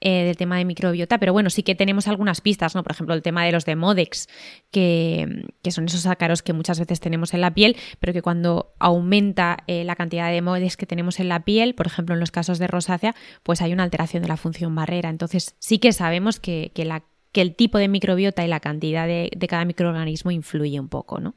eh, 0.02 0.24
del 0.24 0.38
tema 0.38 0.58
de 0.58 0.66
microbiota, 0.66 1.18
pero 1.18 1.34
bueno, 1.34 1.50
sí 1.50 1.64
que 1.64 1.74
tenemos 1.74 2.08
algunas 2.08 2.42
pistas, 2.42 2.76
¿no? 2.76 2.84
Por 2.84 2.92
ejemplo, 2.92 3.16
el 3.16 3.22
tema 3.22 3.46
de 3.46 3.52
los 3.52 3.66
demodex, 3.66 4.28
que, 4.72 5.46
que 5.64 5.72
son 5.72 5.86
esos 5.86 6.06
ácaros 6.06 6.42
que 6.44 6.54
muchas 6.54 6.80
veces 6.80 7.00
tenemos 7.00 7.34
en 7.34 7.42
la 7.42 7.54
piel, 7.54 7.78
pero 8.00 8.14
que 8.14 8.22
cuando 8.22 8.74
aumenta 8.80 9.58
eh, 9.68 9.84
la 9.84 9.96
cantidad 9.96 10.28
de 10.28 10.34
demodex 10.34 10.78
que 10.78 10.86
tenemos 10.86 11.20
en 11.20 11.30
la 11.30 11.46
piel, 11.46 11.76
por 11.76 11.88
ejemplo, 11.88 12.14
en 12.14 12.20
los 12.20 12.32
casos 12.32 12.60
de 12.60 12.68
rosácea, 12.68 13.16
pues 13.44 13.62
hay 13.62 13.74
una 13.74 13.84
alteración 13.84 14.24
de 14.24 14.30
la 14.30 14.38
función 14.38 14.76
barrera. 14.76 15.10
Entonces 15.10 15.56
sí 15.60 15.80
que 15.80 15.94
sabemos 15.94 16.40
que, 16.40 16.72
que 16.74 17.42
el 17.42 17.56
tipo 17.56 17.78
de 17.78 17.88
microbiota 17.88 18.44
y 18.44 18.48
la 18.48 18.60
cantidad 18.60 19.08
de, 19.08 19.32
de 19.36 19.48
cada 19.48 19.66
microorganismo 19.66 20.32
influye 20.32 20.80
un 20.80 20.90
poco, 20.90 21.20
¿no? 21.20 21.36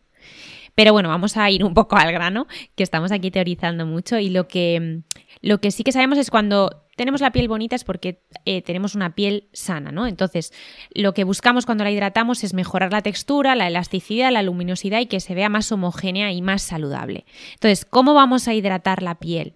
Pero 0.75 0.93
bueno, 0.93 1.09
vamos 1.09 1.37
a 1.37 1.51
ir 1.51 1.65
un 1.65 1.75
poco 1.75 1.97
al 1.97 2.13
grano, 2.13 2.47
que 2.77 2.85
estamos 2.85 3.11
aquí 3.11 3.33
teorizando 3.33 3.85
mucho 3.85 4.19
y 4.19 4.31
lo 4.31 4.47
que, 4.47 5.01
lo 5.41 5.61
que 5.61 5.73
sí 5.73 5.83
que 5.83 5.91
sabemos 5.91 6.19
es 6.19 6.31
cuando 6.31 6.88
tenemos 6.99 7.23
la 7.23 7.31
piel 7.31 7.49
bonita 7.49 7.77
es 7.77 7.85
porque 7.85 8.21
eh, 8.45 8.61
tenemos 8.61 8.95
una 8.97 9.15
piel 9.15 9.49
sana, 9.53 9.93
¿no? 9.93 10.07
Entonces, 10.07 10.53
lo 10.93 11.15
que 11.15 11.23
buscamos 11.23 11.65
cuando 11.65 11.85
la 11.85 11.93
hidratamos 11.93 12.43
es 12.43 12.55
mejorar 12.55 12.93
la 12.93 13.03
textura, 13.03 13.55
la 13.55 13.69
elasticidad, 13.69 14.33
la 14.33 14.43
luminosidad 14.43 15.01
y 15.01 15.07
que 15.07 15.21
se 15.21 15.37
vea 15.37 15.49
más 15.49 15.71
homogénea 15.71 16.33
y 16.33 16.43
más 16.43 16.61
saludable. 16.61 17.25
Entonces, 17.55 17.85
¿cómo 17.85 18.15
vamos 18.15 18.49
a 18.49 18.55
hidratar 18.55 19.03
la 19.03 19.15
piel? 19.15 19.55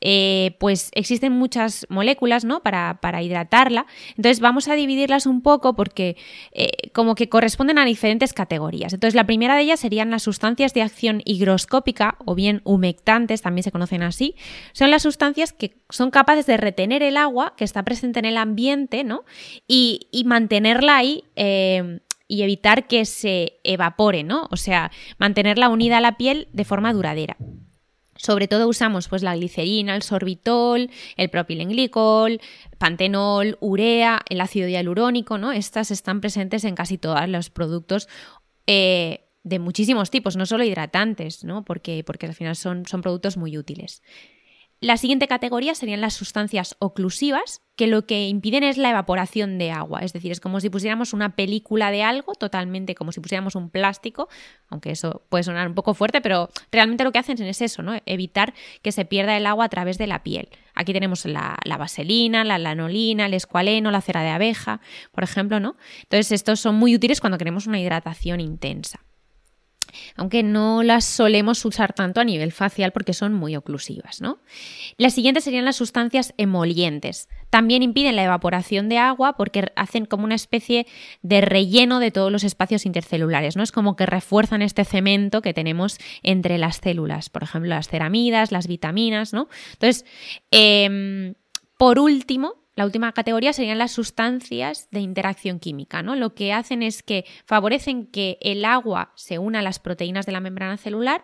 Eh, 0.00 0.56
pues 0.60 0.90
existen 0.94 1.32
muchas 1.32 1.86
moléculas 1.88 2.44
¿no? 2.44 2.62
para, 2.62 3.22
hidratarla. 3.22 3.86
Entonces 4.10 4.40
vamos 4.40 4.68
a 4.68 4.74
dividirlas 4.74 5.26
un 5.26 5.40
poco 5.42 5.74
porque 5.74 6.16
eh, 6.52 6.90
como 6.92 7.14
que 7.14 7.28
corresponden 7.28 7.78
a 7.78 7.84
diferentes 7.84 8.32
categorías. 8.32 8.92
Entonces 8.92 9.14
la 9.14 9.24
primera 9.24 9.56
de 9.56 9.62
ellas 9.62 9.80
serían 9.80 10.10
las 10.10 10.22
sustancias 10.22 10.74
de 10.74 10.82
acción 10.82 11.22
higroscópica 11.24 12.16
o 12.24 12.34
bien 12.34 12.60
humectantes, 12.64 13.42
también 13.42 13.62
se 13.62 13.72
conocen 13.72 14.02
así. 14.02 14.36
Son 14.72 14.90
las 14.90 15.02
sustancias 15.02 15.52
que 15.52 15.76
son 15.88 16.10
capaces 16.10 16.46
de 16.46 16.56
retener 16.58 17.02
el 17.02 17.16
agua 17.16 17.54
que 17.56 17.64
está 17.64 17.82
presente 17.82 18.18
en 18.18 18.26
el 18.26 18.36
ambiente 18.36 19.04
¿no? 19.04 19.24
y, 19.66 20.08
mantenerla 20.26 20.96
ahí. 20.98 21.24
Eh, 21.36 22.00
y 22.28 22.42
evitar 22.42 22.86
que 22.86 23.04
se 23.04 23.60
evapore, 23.62 24.24
¿no? 24.24 24.48
O 24.50 24.56
sea, 24.56 24.90
mantenerla 25.18 25.68
unida 25.68 25.98
a 25.98 26.00
la 26.00 26.16
piel 26.16 26.48
de 26.54 26.64
forma 26.64 26.94
duradera. 26.94 27.36
Sobre 28.22 28.46
todo 28.46 28.68
usamos 28.68 29.08
pues, 29.08 29.24
la 29.24 29.34
glicerina, 29.34 29.96
el 29.96 30.02
sorbitol, 30.02 30.90
el 31.16 31.28
propilenglicol, 31.28 32.40
pantenol, 32.78 33.58
urea, 33.58 34.20
el 34.28 34.40
ácido 34.40 34.68
hialurónico, 34.68 35.38
¿no? 35.38 35.50
Estas 35.50 35.90
están 35.90 36.20
presentes 36.20 36.62
en 36.62 36.76
casi 36.76 36.98
todos 36.98 37.28
los 37.28 37.50
productos 37.50 38.08
eh, 38.68 39.24
de 39.42 39.58
muchísimos 39.58 40.10
tipos, 40.10 40.36
no 40.36 40.46
solo 40.46 40.62
hidratantes, 40.62 41.42
¿no? 41.42 41.64
Porque, 41.64 42.04
porque 42.04 42.26
al 42.26 42.34
final 42.34 42.54
son, 42.54 42.86
son 42.86 43.02
productos 43.02 43.36
muy 43.36 43.58
útiles. 43.58 44.02
La 44.82 44.96
siguiente 44.96 45.28
categoría 45.28 45.76
serían 45.76 46.00
las 46.00 46.14
sustancias 46.14 46.74
oclusivas, 46.80 47.60
que 47.76 47.86
lo 47.86 48.04
que 48.04 48.26
impiden 48.26 48.64
es 48.64 48.78
la 48.78 48.90
evaporación 48.90 49.56
de 49.56 49.70
agua. 49.70 50.00
Es 50.00 50.12
decir, 50.12 50.32
es 50.32 50.40
como 50.40 50.58
si 50.58 50.70
pusiéramos 50.70 51.12
una 51.12 51.36
película 51.36 51.92
de 51.92 52.02
algo, 52.02 52.34
totalmente 52.34 52.96
como 52.96 53.12
si 53.12 53.20
pusiéramos 53.20 53.54
un 53.54 53.70
plástico, 53.70 54.28
aunque 54.68 54.90
eso 54.90 55.22
puede 55.28 55.44
sonar 55.44 55.68
un 55.68 55.76
poco 55.76 55.94
fuerte, 55.94 56.20
pero 56.20 56.48
realmente 56.72 57.04
lo 57.04 57.12
que 57.12 57.20
hacen 57.20 57.40
es 57.40 57.62
eso, 57.62 57.82
¿no? 57.82 57.92
Evitar 58.06 58.54
que 58.82 58.90
se 58.90 59.04
pierda 59.04 59.36
el 59.36 59.46
agua 59.46 59.66
a 59.66 59.68
través 59.68 59.98
de 59.98 60.08
la 60.08 60.24
piel. 60.24 60.48
Aquí 60.74 60.92
tenemos 60.92 61.26
la, 61.26 61.56
vaselina, 61.78 62.42
la 62.42 62.58
lanolina, 62.58 63.26
el 63.26 63.34
escualeno, 63.34 63.92
la 63.92 64.00
cera 64.00 64.22
de 64.22 64.30
abeja, 64.30 64.80
por 65.12 65.22
ejemplo, 65.22 65.60
¿no? 65.60 65.76
Entonces, 66.02 66.32
estos 66.32 66.58
son 66.58 66.74
muy 66.74 66.96
útiles 66.96 67.20
cuando 67.20 67.38
queremos 67.38 67.68
una 67.68 67.78
hidratación 67.78 68.40
intensa 68.40 69.04
aunque 70.16 70.42
no 70.42 70.82
las 70.82 71.04
solemos 71.04 71.64
usar 71.64 71.92
tanto 71.92 72.20
a 72.20 72.24
nivel 72.24 72.52
facial 72.52 72.92
porque 72.92 73.12
son 73.12 73.34
muy 73.34 73.56
oclusivas. 73.56 74.20
¿no? 74.20 74.38
Las 74.96 75.14
siguientes 75.14 75.44
serían 75.44 75.64
las 75.64 75.76
sustancias 75.76 76.34
emolientes. 76.36 77.28
También 77.50 77.82
impiden 77.82 78.16
la 78.16 78.24
evaporación 78.24 78.88
de 78.88 78.98
agua 78.98 79.36
porque 79.36 79.72
hacen 79.76 80.06
como 80.06 80.24
una 80.24 80.34
especie 80.34 80.86
de 81.22 81.40
relleno 81.40 81.98
de 81.98 82.10
todos 82.10 82.32
los 82.32 82.44
espacios 82.44 82.86
intercelulares. 82.86 83.56
¿no? 83.56 83.62
Es 83.62 83.72
como 83.72 83.96
que 83.96 84.06
refuerzan 84.06 84.62
este 84.62 84.84
cemento 84.84 85.42
que 85.42 85.54
tenemos 85.54 85.98
entre 86.22 86.58
las 86.58 86.76
células, 86.76 87.30
por 87.30 87.42
ejemplo, 87.42 87.70
las 87.70 87.88
ceramidas, 87.88 88.52
las 88.52 88.66
vitaminas. 88.66 89.32
¿no? 89.32 89.48
Entonces, 89.72 90.04
em, 90.50 91.34
por 91.76 91.98
último, 91.98 92.61
la 92.74 92.86
última 92.86 93.12
categoría 93.12 93.52
serían 93.52 93.78
las 93.78 93.92
sustancias 93.92 94.88
de 94.90 95.00
interacción 95.00 95.58
química, 95.58 96.02
¿no? 96.02 96.16
Lo 96.16 96.34
que 96.34 96.52
hacen 96.52 96.82
es 96.82 97.02
que 97.02 97.26
favorecen 97.44 98.06
que 98.06 98.38
el 98.40 98.64
agua 98.64 99.12
se 99.14 99.38
una 99.38 99.58
a 99.58 99.62
las 99.62 99.78
proteínas 99.78 100.24
de 100.24 100.32
la 100.32 100.40
membrana 100.40 100.78
celular 100.78 101.22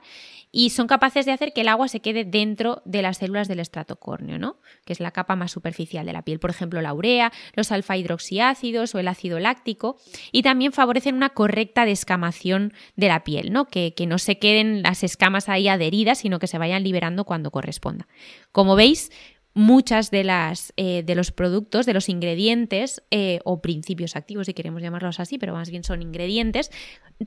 y 0.53 0.71
son 0.71 0.87
capaces 0.87 1.25
de 1.27 1.33
hacer 1.33 1.53
que 1.53 1.63
el 1.63 1.69
agua 1.69 1.89
se 1.89 2.01
quede 2.01 2.25
dentro 2.25 2.83
de 2.85 3.03
las 3.03 3.19
células 3.19 3.49
del 3.49 3.61
estrato 3.61 3.97
córneo, 3.97 4.39
¿no? 4.39 4.59
Que 4.85 4.93
es 4.93 5.01
la 5.01 5.11
capa 5.11 5.37
más 5.37 5.53
superficial 5.53 6.05
de 6.05 6.13
la 6.13 6.23
piel, 6.23 6.39
por 6.39 6.51
ejemplo, 6.51 6.83
la 6.83 6.93
urea, 6.93 7.33
los 7.55 7.73
alfa 7.73 7.97
hidroxiácidos 7.97 8.95
o 8.95 8.99
el 8.99 9.09
ácido 9.09 9.39
láctico, 9.39 9.99
y 10.33 10.43
también 10.43 10.73
favorecen 10.73 11.15
una 11.15 11.31
correcta 11.31 11.85
descamación 11.85 12.73
de 12.97 13.09
la 13.09 13.25
piel, 13.25 13.53
¿no? 13.53 13.67
Que, 13.67 13.95
que 13.95 14.07
no 14.07 14.19
se 14.19 14.39
queden 14.39 14.83
las 14.83 15.03
escamas 15.03 15.49
ahí 15.49 15.69
adheridas, 15.69 16.19
sino 16.19 16.39
que 16.39 16.47
se 16.47 16.59
vayan 16.59 16.83
liberando 16.83 17.25
cuando 17.25 17.51
corresponda. 17.51 18.07
Como 18.53 18.77
veis, 18.77 19.11
muchas 19.59 20.13
de 20.13 20.23
las 20.23 20.73
eh, 20.77 21.03
de 21.03 21.17
los 21.17 21.33
productos, 21.33 21.85
de 21.85 21.93
los 21.93 22.09
ingredientes 22.09 23.03
eh, 23.11 23.41
o 23.45 23.61
principios 23.61 24.15
activos, 24.15 24.47
si 24.47 24.55
queremos 24.55 24.81
llamarlos 24.81 25.19
así, 25.19 25.37
pero 25.37 25.53
más 25.53 25.69
bien 25.69 25.83
son 25.83 26.01
ingredientes, 26.01 26.71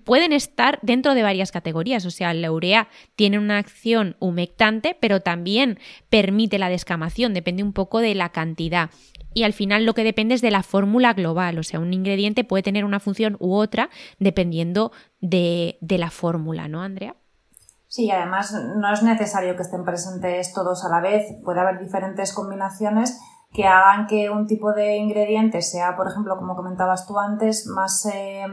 pueden 0.05 0.31
estar 0.31 0.79
dentro 0.81 1.13
de 1.13 1.23
varias 1.23 1.51
categorías. 1.51 2.05
O 2.05 2.09
sea, 2.09 2.33
la 2.33 2.49
urea 2.49 2.87
tiene 3.17 3.37
una 3.37 3.57
acción 3.57 4.15
humectante, 4.19 4.95
pero 4.97 5.19
también 5.19 5.77
permite 6.09 6.57
la 6.57 6.69
descamación, 6.69 7.33
depende 7.33 7.63
un 7.63 7.73
poco 7.73 7.99
de 7.99 8.15
la 8.15 8.29
cantidad. 8.29 8.91
Y 9.33 9.43
al 9.43 9.51
final 9.51 9.83
lo 9.83 9.93
que 9.93 10.05
depende 10.05 10.33
es 10.33 10.41
de 10.41 10.51
la 10.51 10.63
fórmula 10.63 11.11
global, 11.11 11.59
o 11.59 11.63
sea, 11.63 11.81
un 11.81 11.93
ingrediente 11.93 12.45
puede 12.45 12.63
tener 12.63 12.85
una 12.85 13.01
función 13.01 13.35
u 13.39 13.55
otra 13.55 13.89
dependiendo 14.19 14.93
de, 15.19 15.77
de 15.81 15.97
la 15.97 16.09
fórmula, 16.09 16.69
¿no, 16.69 16.81
Andrea? 16.81 17.15
Sí, 17.91 18.09
además 18.09 18.53
no 18.53 18.93
es 18.93 19.03
necesario 19.03 19.57
que 19.57 19.63
estén 19.63 19.83
presentes 19.83 20.53
todos 20.53 20.85
a 20.85 20.89
la 20.89 21.01
vez, 21.01 21.25
puede 21.43 21.59
haber 21.59 21.77
diferentes 21.77 22.31
combinaciones 22.31 23.19
que 23.53 23.65
hagan 23.65 24.07
que 24.07 24.29
un 24.29 24.47
tipo 24.47 24.71
de 24.71 24.95
ingrediente 24.97 25.61
sea, 25.61 25.97
por 25.97 26.07
ejemplo, 26.07 26.37
como 26.37 26.55
comentabas 26.55 27.05
tú 27.05 27.19
antes, 27.19 27.67
más 27.67 28.05
eh, 28.05 28.45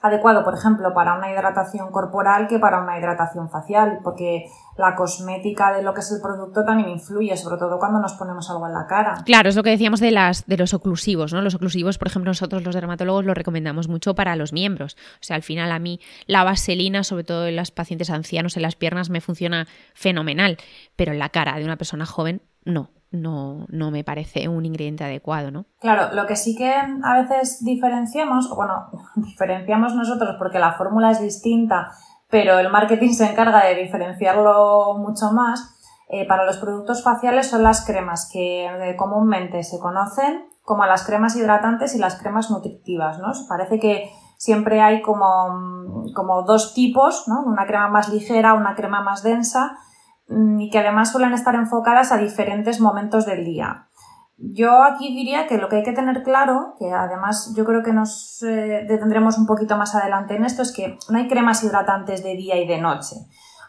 adecuado, 0.00 0.42
por 0.42 0.54
ejemplo, 0.54 0.94
para 0.94 1.18
una 1.18 1.30
hidratación 1.30 1.90
corporal 1.90 2.48
que 2.48 2.58
para 2.58 2.80
una 2.80 2.98
hidratación 2.98 3.50
facial, 3.50 3.98
porque 4.02 4.46
la 4.78 4.94
cosmética 4.94 5.72
de 5.72 5.82
lo 5.82 5.92
que 5.92 6.00
es 6.00 6.10
el 6.12 6.22
producto 6.22 6.64
también 6.64 6.88
influye, 6.88 7.36
sobre 7.36 7.58
todo 7.58 7.78
cuando 7.78 8.00
nos 8.00 8.14
ponemos 8.14 8.48
algo 8.48 8.66
en 8.66 8.72
la 8.72 8.86
cara. 8.86 9.16
Claro, 9.26 9.50
es 9.50 9.56
lo 9.56 9.62
que 9.62 9.70
decíamos 9.70 10.00
de 10.00 10.12
las 10.12 10.46
de 10.46 10.56
los 10.56 10.72
oclusivos, 10.72 11.34
¿no? 11.34 11.42
Los 11.42 11.54
oclusivos, 11.54 11.98
por 11.98 12.08
ejemplo, 12.08 12.30
nosotros 12.30 12.64
los 12.64 12.74
dermatólogos 12.74 13.26
lo 13.26 13.34
recomendamos 13.34 13.88
mucho 13.88 14.14
para 14.14 14.34
los 14.34 14.54
miembros. 14.54 14.96
O 15.16 15.24
sea, 15.24 15.36
al 15.36 15.42
final 15.42 15.72
a 15.72 15.78
mí 15.78 16.00
la 16.26 16.44
vaselina, 16.44 17.04
sobre 17.04 17.24
todo 17.24 17.48
en 17.48 17.56
los 17.56 17.70
pacientes 17.70 18.08
ancianos 18.08 18.56
en 18.56 18.62
las 18.62 18.76
piernas 18.76 19.10
me 19.10 19.20
funciona 19.20 19.66
fenomenal, 19.92 20.56
pero 20.96 21.12
en 21.12 21.18
la 21.18 21.28
cara 21.28 21.58
de 21.58 21.64
una 21.64 21.76
persona 21.76 22.06
joven 22.06 22.40
no 22.64 22.90
no, 23.10 23.66
no 23.68 23.90
me 23.90 24.04
parece 24.04 24.48
un 24.48 24.64
ingrediente 24.64 25.04
adecuado, 25.04 25.50
¿no? 25.50 25.66
Claro, 25.80 26.14
lo 26.14 26.26
que 26.26 26.36
sí 26.36 26.54
que 26.56 26.72
a 26.72 27.20
veces 27.20 27.64
diferenciamos, 27.64 28.54
bueno, 28.54 28.90
diferenciamos 29.16 29.94
nosotros 29.94 30.36
porque 30.38 30.58
la 30.58 30.72
fórmula 30.72 31.10
es 31.10 31.20
distinta, 31.20 31.90
pero 32.30 32.58
el 32.58 32.70
marketing 32.70 33.10
se 33.10 33.30
encarga 33.30 33.64
de 33.64 33.74
diferenciarlo 33.76 34.96
mucho 34.98 35.32
más. 35.32 35.74
Eh, 36.10 36.26
para 36.26 36.46
los 36.46 36.56
productos 36.56 37.02
faciales 37.02 37.48
son 37.48 37.62
las 37.62 37.84
cremas 37.84 38.30
que 38.32 38.64
eh, 38.64 38.96
comúnmente 38.96 39.62
se 39.62 39.78
conocen 39.78 40.48
como 40.64 40.86
las 40.86 41.04
cremas 41.04 41.36
hidratantes 41.36 41.94
y 41.94 41.98
las 41.98 42.16
cremas 42.16 42.50
nutritivas, 42.50 43.18
¿no? 43.18 43.32
Parece 43.46 43.78
que 43.78 44.10
siempre 44.38 44.80
hay 44.80 45.02
como, 45.02 46.04
como 46.14 46.42
dos 46.42 46.72
tipos, 46.74 47.26
¿no? 47.26 47.42
Una 47.42 47.66
crema 47.66 47.88
más 47.88 48.08
ligera, 48.08 48.54
una 48.54 48.74
crema 48.74 49.02
más 49.02 49.22
densa 49.22 49.78
Mm, 49.78 49.87
y 50.28 50.70
que 50.70 50.78
además 50.78 51.12
suelen 51.12 51.32
estar 51.32 51.54
enfocadas 51.54 52.12
a 52.12 52.18
diferentes 52.18 52.80
momentos 52.80 53.26
del 53.26 53.44
día. 53.44 53.88
Yo 54.36 54.84
aquí 54.84 55.16
diría 55.16 55.48
que 55.48 55.58
lo 55.58 55.68
que 55.68 55.76
hay 55.76 55.82
que 55.82 55.92
tener 55.92 56.22
claro, 56.22 56.74
que 56.78 56.92
además 56.92 57.54
yo 57.56 57.64
creo 57.64 57.82
que 57.82 57.92
nos 57.92 58.40
eh, 58.42 58.86
detendremos 58.88 59.36
un 59.36 59.46
poquito 59.46 59.76
más 59.76 59.96
adelante 59.96 60.36
en 60.36 60.44
esto, 60.44 60.62
es 60.62 60.72
que 60.72 60.96
no 61.08 61.18
hay 61.18 61.26
cremas 61.26 61.64
hidratantes 61.64 62.22
de 62.22 62.36
día 62.36 62.56
y 62.56 62.66
de 62.66 62.78
noche. 62.78 63.16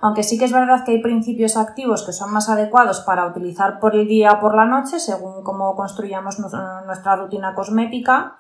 Aunque 0.02 0.24
sí 0.24 0.38
que 0.38 0.46
es 0.46 0.54
verdad 0.54 0.86
que 0.86 0.92
hay 0.92 1.02
principios 1.02 1.58
activos 1.58 2.06
que 2.06 2.14
son 2.14 2.32
más 2.32 2.50
adecuados 2.50 3.02
para 3.02 3.26
utilizar 3.26 3.80
por 3.80 3.96
el 3.96 4.08
día 4.08 4.34
o 4.34 4.40
por 4.40 4.56
la 4.56 4.66
noche, 4.66 5.00
según 5.00 5.44
cómo 5.44 5.76
construyamos 5.76 6.40
nuestra 6.40 7.16
rutina 7.16 7.54
cosmética. 7.54 8.38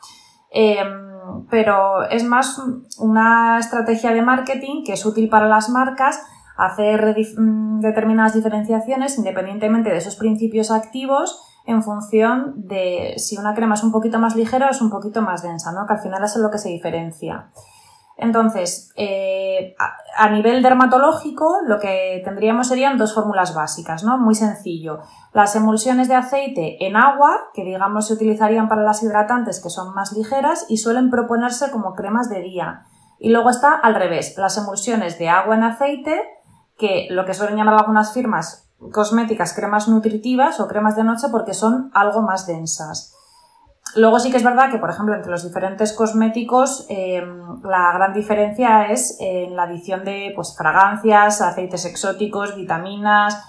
Em, 0.52 1.46
pero 1.50 2.04
es 2.04 2.24
más 2.24 2.62
una 2.98 3.60
estrategia 3.60 4.14
de 4.14 4.22
marketing 4.22 4.84
que 4.84 4.94
es 4.94 5.06
útil 5.06 5.30
para 5.30 5.48
las 5.48 5.70
marcas 5.70 6.22
hacer 6.60 7.16
mm, 7.38 7.80
determinadas 7.80 8.34
diferenciaciones 8.34 9.18
independientemente 9.18 9.89
de 9.89 9.98
esos 9.98 10.16
principios 10.16 10.72
activos 10.72 11.42
en 11.66 11.84
función 11.84 12.54
de 12.68 13.13
si 13.18 13.38
una 13.38 13.54
crema 13.54 13.75
es 13.75 13.84
un 13.84 13.92
poquito 13.92 14.20
más 14.20 14.36
ligera 14.36 14.68
o 14.68 14.72
es 14.72 14.82
un 14.82 14.89
poquito 14.89 15.22
más 15.22 15.44
densa, 15.44 15.72
¿no? 15.72 15.86
que 15.86 15.94
al 15.94 16.00
final 16.00 16.24
es 16.24 16.36
lo 16.36 16.50
que 16.50 16.58
se 16.58 16.70
diferencia. 16.70 17.51
Entonces, 18.22 18.92
eh, 18.98 19.75
a, 20.18 20.30
nivel 20.30 20.62
dermatológico, 20.62 21.60
lo 21.66 21.80
que 21.80 22.22
tendríamos 22.25 22.68
serían 22.68 22.98
dos 22.98 23.13
fórmulas 23.13 23.56
básicas, 23.56 24.04
¿no? 24.04 24.18
Muy 24.18 24.36
sencillo. 24.36 25.00
Las 25.32 25.56
emulsiones 25.56 26.10
de 26.10 26.16
aceite 26.16 26.86
en 26.86 26.98
agua, 26.98 27.34
que 27.54 27.63
digamos 27.63 28.08
se 28.08 28.13
utilizarían 28.16 28.68
para 28.68 28.84
las 28.84 29.01
hidratantes 29.04 29.62
que 29.63 29.70
son 29.70 29.94
más 29.94 30.12
ligeras 30.12 30.66
y 30.68 30.78
suelen 30.78 31.10
proponerse 31.10 31.72
como 31.72 31.94
cremas 31.94 32.30
de 32.30 32.42
día. 32.42 32.84
Y 33.20 33.30
luego 33.30 33.50
está 33.50 33.74
al 33.74 33.96
revés, 33.96 34.38
las 34.38 34.58
emulsiones 34.58 35.18
de 35.18 35.30
agua 35.30 35.56
en 35.56 35.63
aceite, 35.63 36.22
que 36.80 37.08
lo 37.12 37.26
que 37.26 37.36
suelen 37.36 37.58
llamar 37.58 37.76
algunas 37.76 38.14
firmas 38.14 38.70
cosméticas 38.92 39.54
cremas 39.54 39.88
nutritivas 39.88 40.60
o 40.60 40.68
cremas 40.68 40.96
de 40.96 41.04
noche 41.04 41.28
porque 41.30 41.54
son 41.54 41.92
algo 41.94 42.22
más 42.22 42.48
densas. 42.48 43.14
Luego 43.96 44.20
sí 44.20 44.32
que 44.32 44.38
es 44.38 44.44
verdad 44.44 44.72
que, 44.72 44.78
por 44.78 44.90
ejemplo, 44.90 45.16
entre 45.16 45.32
los 45.32 45.44
diferentes 45.44 45.94
cosméticos 45.94 46.86
eh, 46.90 47.24
la 47.64 47.92
gran 47.94 48.14
diferencia 48.14 48.92
es 48.92 49.18
en 49.20 49.56
la 49.56 49.64
adición 49.64 50.06
de 50.06 50.32
pues, 50.36 50.56
fragancias, 50.56 51.42
aceites 51.42 51.86
exóticos, 51.86 52.56
vitaminas, 52.56 53.44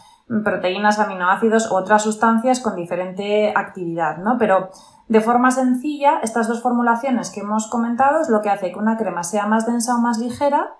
proteínas, 0.45 0.99
aminoácidos 0.99 1.71
u 1.71 1.75
otras 1.75 2.03
sustancias 2.03 2.61
con 2.61 2.75
diferente 2.75 3.53
actividad, 3.55 4.17
¿no? 4.19 4.39
Pero 4.39 4.71
de 5.09 5.21
forma 5.21 5.51
sencilla, 5.51 6.21
estas 6.23 6.49
dos 6.49 6.63
formulaciones 6.63 7.31
que 7.31 7.41
hemos 7.41 7.69
comentado 7.69 8.21
es 8.21 8.31
lo 8.31 8.41
que 8.41 8.49
hace 8.49 8.73
que 8.73 8.79
una 8.79 8.97
crema 8.97 9.25
sea 9.25 9.47
más 9.47 9.67
densa 9.67 9.95
o 9.97 9.99
más 9.99 10.19
ligera 10.19 10.80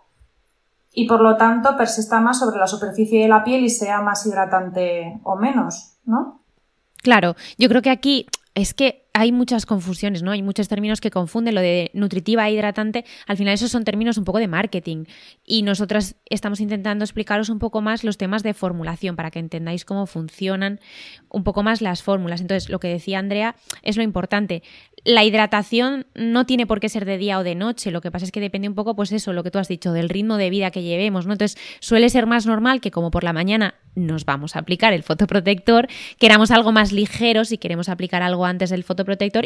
y 0.93 1.07
por 1.07 1.21
lo 1.21 1.37
tanto 1.37 1.77
persista 1.77 2.21
más 2.21 2.39
sobre 2.39 2.59
la 2.59 2.67
superficie 2.67 3.23
de 3.23 3.29
la 3.29 3.45
piel 3.45 3.65
y 3.65 3.71
sea 3.71 4.01
más 4.01 4.27
hidratante 4.27 5.21
o 5.23 5.37
menos, 5.37 5.99
¿no? 6.05 6.43
Claro, 7.03 7.37
yo 7.59 7.69
creo 7.69 7.83
que 7.83 7.91
aquí 7.91 8.27
es 8.55 8.75
que 8.75 9.09
hay 9.13 9.33
muchas 9.33 9.67
confusiones, 9.67 10.23
¿no? 10.23 10.31
Hay 10.31 10.43
muchos 10.43 10.69
términos 10.69 11.01
que 11.01 11.11
confunden 11.11 11.55
lo 11.55 11.61
de 11.61 11.91
nutritiva 11.95 12.49
e 12.49 12.53
hidratante. 12.53 13.05
Al 13.27 13.37
final 13.37 13.55
esos 13.55 13.71
son 13.71 13.85
términos 13.85 14.19
un 14.19 14.25
poco 14.25 14.39
de 14.39 14.49
marketing 14.49 15.05
y 15.45 15.63
nosotras 15.63 16.17
estamos 16.27 16.61
intentando 16.61 17.05
explicaros 17.05 17.49
un 17.49 17.59
poco 17.59 17.81
más 17.81 18.05
los 18.05 18.19
temas 18.19 18.43
de 18.43 18.55
formulación 18.55 19.17
para 19.17 19.31
que 19.31 19.39
entendáis 19.39 19.85
cómo 19.85 20.07
funcionan 20.07 20.81
un 21.29 21.45
poco 21.45 21.63
más 21.63 21.81
las 21.81 22.03
fórmulas. 22.03 22.41
Entonces, 22.41 22.69
lo 22.71 22.79
que 22.79 22.89
decía 22.89 23.19
Andrea 23.19 23.57
es 23.83 23.97
lo 23.97 24.03
importante. 24.03 24.63
La 25.05 25.25
hidratación 25.25 26.07
no 26.15 26.45
tiene 26.47 26.67
por 26.67 26.79
qué 26.79 26.89
ser 26.89 27.05
de 27.05 27.17
día 27.17 27.39
o 27.39 27.45
de 27.45 27.55
noche, 27.55 27.91
lo 27.91 28.03
que 28.03 28.11
pasa 28.11 28.27
es 28.27 28.33
que 28.33 28.41
depende 28.41 28.69
un 28.69 28.75
poco, 28.75 28.95
pues 28.95 29.13
eso, 29.13 29.33
lo 29.33 29.43
que 29.43 29.51
tú 29.51 29.59
has 29.59 29.69
dicho, 29.69 29.93
del 29.93 30.11
ritmo 30.11 30.37
de 30.37 30.51
vida 30.51 30.71
que 30.71 30.83
llevemos, 30.83 31.27
¿no? 31.27 31.33
Entonces, 31.33 31.59
suele 31.81 32.11
ser 32.11 32.27
más 32.27 32.47
normal 32.47 32.83
que 32.83 32.91
como 32.91 33.11
por 33.11 33.25
la 33.25 33.33
mañana 33.33 33.77
nos 33.95 34.25
vamos 34.25 34.57
a 34.57 34.61
aplicar 34.61 34.93
el 34.93 35.03
fotoprotector, 35.03 35.89
queramos 36.19 36.51
algo 36.51 36.71
más 36.71 36.93
ligero 36.93 37.45
si 37.45 37.57
queremos 37.57 37.89
aplicar 37.89 38.23
algo 38.23 38.45
antes 38.45 38.71
del 38.71 38.85
fotoprotector 38.85 39.00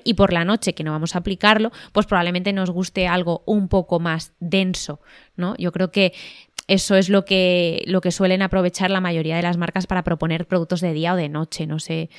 y 0.05 0.15
por 0.15 0.33
la 0.33 0.45
noche 0.45 0.75
que 0.75 0.85
no 0.85 0.93
vamos 0.93 1.15
a 1.15 1.19
aplicarlo, 1.19 1.71
pues 1.93 2.07
probablemente 2.07 2.53
nos 2.53 2.71
guste 2.71 3.07
algo 3.07 3.43
un 3.47 3.69
poco 3.69 4.01
más 4.01 4.33
denso, 4.41 5.01
¿no? 5.37 5.55
Yo 5.57 5.73
creo 5.73 5.91
que 5.91 6.13
eso 6.67 6.97
es 6.97 7.09
lo 7.09 7.25
que, 7.25 7.83
lo 7.87 8.01
que 8.01 8.11
suelen 8.11 8.43
aprovechar 8.43 8.91
la 8.91 9.01
mayoría 9.01 9.37
de 9.37 9.43
las 9.43 9.57
marcas 9.57 9.87
para 9.87 10.03
proponer 10.03 10.47
productos 10.47 10.81
de 10.81 10.93
día 10.93 11.15
o 11.15 11.17
de 11.17 11.29
noche, 11.29 11.67
no 11.67 11.79
sé. 11.79 12.11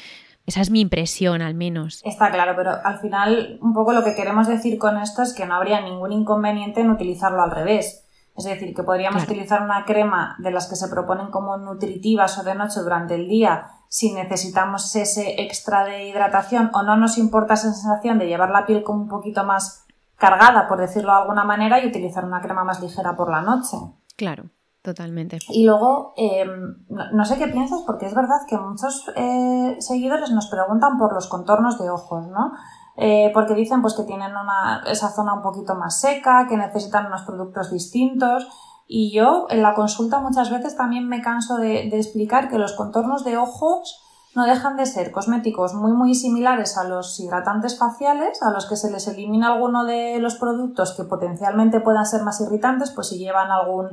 Esa 0.46 0.62
es 0.62 0.70
mi 0.70 0.82
impresión, 0.82 1.42
al 1.42 1.56
menos. 1.56 2.02
Está 2.06 2.30
claro, 2.32 2.54
pero 2.56 2.72
al 2.84 3.00
final 3.00 3.58
un 3.62 3.74
poco 3.74 3.94
lo 3.94 4.04
que 4.04 4.14
queremos 4.14 4.48
decir 4.48 4.78
con 4.78 4.98
esto 4.98 5.24
es 5.24 5.34
que 5.34 5.46
no 5.46 5.56
habría 5.56 5.82
ningún 5.82 6.12
inconveniente 6.12 6.82
en 6.82 6.92
utilizarlo 6.92 7.42
al 7.42 7.52
revés. 7.52 8.04
Es 8.38 8.44
decir, 8.44 8.76
que 8.76 8.84
podríamos 8.84 9.24
utilizar 9.24 9.62
una 9.62 9.86
crema 9.86 10.36
de 10.40 10.52
las 10.52 10.68
que 10.68 10.76
se 10.76 10.90
proponen 10.90 11.32
como 11.32 11.58
nutritivas 11.58 12.38
o 12.38 12.44
de 12.44 12.54
noche 12.54 12.82
durante 12.82 13.16
el 13.16 13.28
día 13.28 13.68
si 13.90 14.14
necesitamos 14.14 14.96
ese 14.96 15.42
extra 15.42 15.86
de 15.86 16.08
hidratación 16.08 16.72
o 16.74 16.84
no 16.84 16.98
nos 16.98 17.18
importa 17.18 17.54
esa 17.54 17.74
sensación 17.74 18.20
de 18.20 18.28
llevar 18.28 18.50
la 18.50 18.66
piel 18.66 18.84
como 18.84 19.04
un 19.04 19.08
poquito 19.08 19.44
más 19.44 19.86
cargada, 20.18 20.68
por 20.68 20.80
decirlo 20.80 21.12
de 21.12 21.20
alguna 21.20 21.44
manera, 21.44 21.84
y 21.84 21.88
utilizar 21.88 22.26
una 22.26 22.42
crema 22.42 22.64
más 22.64 22.82
ligera 22.82 23.16
por 23.16 23.30
la 23.30 23.42
noche. 23.42 23.78
Claro. 24.16 24.46
Totalmente. 24.86 25.40
Y 25.50 25.66
luego, 25.66 26.14
em, 26.16 26.86
no, 26.90 27.26
sé 27.26 27.40
qué 27.40 27.48
piensas, 27.48 27.82
porque 27.88 28.06
es 28.06 28.14
verdad 28.14 28.38
que 28.48 28.56
muchos 28.56 29.12
eh, 29.16 29.78
seguidores 29.80 30.30
nos 30.30 30.46
preguntan 30.46 31.00
por 31.00 31.12
los 31.12 31.28
contornos 31.28 31.80
de 31.80 31.90
ojos, 31.90 32.28
¿no? 32.28 32.52
Eh, 32.96 33.32
porque 33.34 33.56
dicen 33.56 33.82
pues 33.82 33.96
que 33.96 34.04
tienen 34.04 34.32
una, 34.38 34.84
esa 34.86 35.10
zona 35.10 35.34
un 35.34 35.42
poquito 35.42 35.74
más 35.74 36.00
seca, 36.00 36.46
que 36.48 36.56
necesitan 36.56 37.08
unos 37.08 37.24
productos 37.24 37.72
distintos. 37.72 38.48
Y 38.88 39.12
yo 39.14 39.48
en 39.50 39.64
la 39.64 39.74
consulta 39.74 40.20
muchas 40.20 40.52
veces 40.52 40.78
también 40.78 41.08
me 41.08 41.22
canso 41.22 41.58
de, 41.58 41.88
explicar 41.88 42.50
que 42.50 42.60
los 42.60 42.74
contornos 42.74 43.24
de 43.24 43.38
ojos 43.38 44.02
no 44.36 44.46
dejan 44.46 44.76
de 44.76 44.86
ser 44.86 45.12
cosméticos 45.12 45.74
muy 45.74 45.94
muy 45.94 46.14
similares 46.14 46.78
a 46.78 46.84
los 46.84 47.20
hidratantes 47.20 47.80
faciales, 47.80 48.44
a 48.44 48.52
los 48.52 48.68
que 48.68 48.76
se 48.76 48.92
les 48.92 49.08
elimina 49.08 49.54
alguno 49.54 49.86
de 49.86 50.20
los 50.20 50.36
productos 50.36 50.94
que 50.96 51.06
potencialmente 51.06 51.80
puedan 51.80 52.06
ser 52.06 52.24
más 52.24 52.42
irritantes, 52.42 52.92
pues 52.92 53.08
si 53.08 53.18
llevan 53.18 53.50
algún 53.50 53.90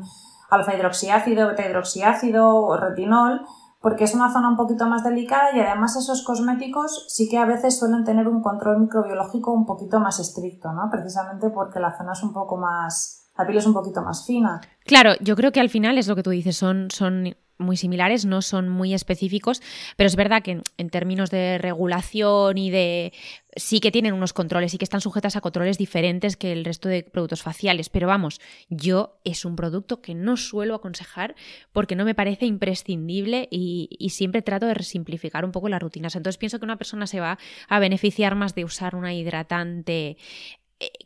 alfa 0.51 0.75
hidroxiácido, 0.75 1.47
beta 1.47 1.67
hidroxiácido 1.67 2.57
o 2.57 2.77
retinol, 2.77 3.47
porque 3.83 4.05
es 4.05 4.15
una 4.15 4.33
zona 4.33 4.49
un 4.49 4.57
poquito 4.57 4.87
más 4.87 5.03
delicada 5.03 5.55
y 5.55 5.61
además 5.61 5.97
esos 5.97 6.25
cosméticos 6.25 7.07
sí 7.09 7.29
que 7.29 7.39
a 7.39 7.47
veces 7.47 7.79
suelen 7.79 8.05
tener 8.05 8.29
un 8.29 8.41
control 8.41 8.79
microbiológico 8.79 9.53
un 9.53 9.67
poquito 9.67 9.99
más 9.99 10.21
estricto, 10.21 10.73
¿no? 10.73 10.89
Precisamente 10.91 11.51
porque 11.51 11.81
la 11.81 11.97
zona 11.97 12.13
es 12.13 12.23
un 12.23 12.33
poco 12.33 12.57
más, 12.57 13.22
la 13.43 13.47
piel 13.47 13.59
es 13.59 13.67
un 13.67 13.75
poquito 13.75 14.03
más 14.03 14.25
fina. 14.25 14.61
Claro, 14.85 15.15
yo 15.21 15.37
creo 15.37 15.53
que 15.53 15.61
al 15.61 15.69
final 15.69 15.99
es 15.99 16.07
lo 16.07 16.15
que 16.15 16.23
tú 16.23 16.31
dices, 16.31 16.57
son, 16.57 16.91
son 16.91 17.35
muy 17.59 17.77
similares, 17.77 18.25
no 18.25 18.43
son 18.43 18.69
muy 18.69 18.95
específicos, 18.95 19.63
pero 19.97 20.07
es 20.07 20.17
verdad 20.17 20.43
que 20.43 20.63
en, 20.77 20.91
términos 20.91 21.31
de 21.31 21.59
regulación 21.59 22.59
y 22.59 22.71
de... 22.71 23.13
sí 23.57 23.81
que 23.81 23.91
tienen 23.91 24.15
unos 24.15 24.33
controles 24.33 24.75
y 24.75 24.79
que 24.79 24.85
están 24.85 25.01
sujetas 25.01 25.37
a 25.37 25.41
controles 25.41 25.79
diferentes 25.79 26.37
que 26.37 26.53
el 26.53 26.65
resto 26.65 26.89
de 26.89 27.03
productos 27.03 27.43
faciales, 27.43 27.89
pero 27.89 28.07
vamos, 28.07 28.41
yo 28.69 29.21
es 29.25 29.45
un 29.45 29.57
producto 29.57 30.03
que 30.03 30.15
no 30.15 30.37
suelo 30.37 30.75
aconsejar 30.75 31.35
porque 31.73 31.97
no 31.97 32.05
me 32.05 32.15
parece 32.15 32.47
imprescindible 32.47 33.49
y, 33.51 33.89
y 33.99 34.11
siempre 34.11 34.43
trato 34.43 34.67
de 34.67 34.83
simplificar 34.83 35.45
un 35.45 35.53
poco 35.53 35.69
las 35.69 35.83
rutinas. 35.83 36.17
Entonces 36.17 36.39
pienso 36.39 36.59
que 36.59 36.65
una 36.65 36.77
persona 36.77 37.07
se 37.07 37.21
va 37.21 37.39
a 37.69 37.79
beneficiar 37.79 38.35
más 38.35 38.55
de 38.55 38.65
usar 38.65 38.95
una 38.95 39.15
hidratante 39.15 40.17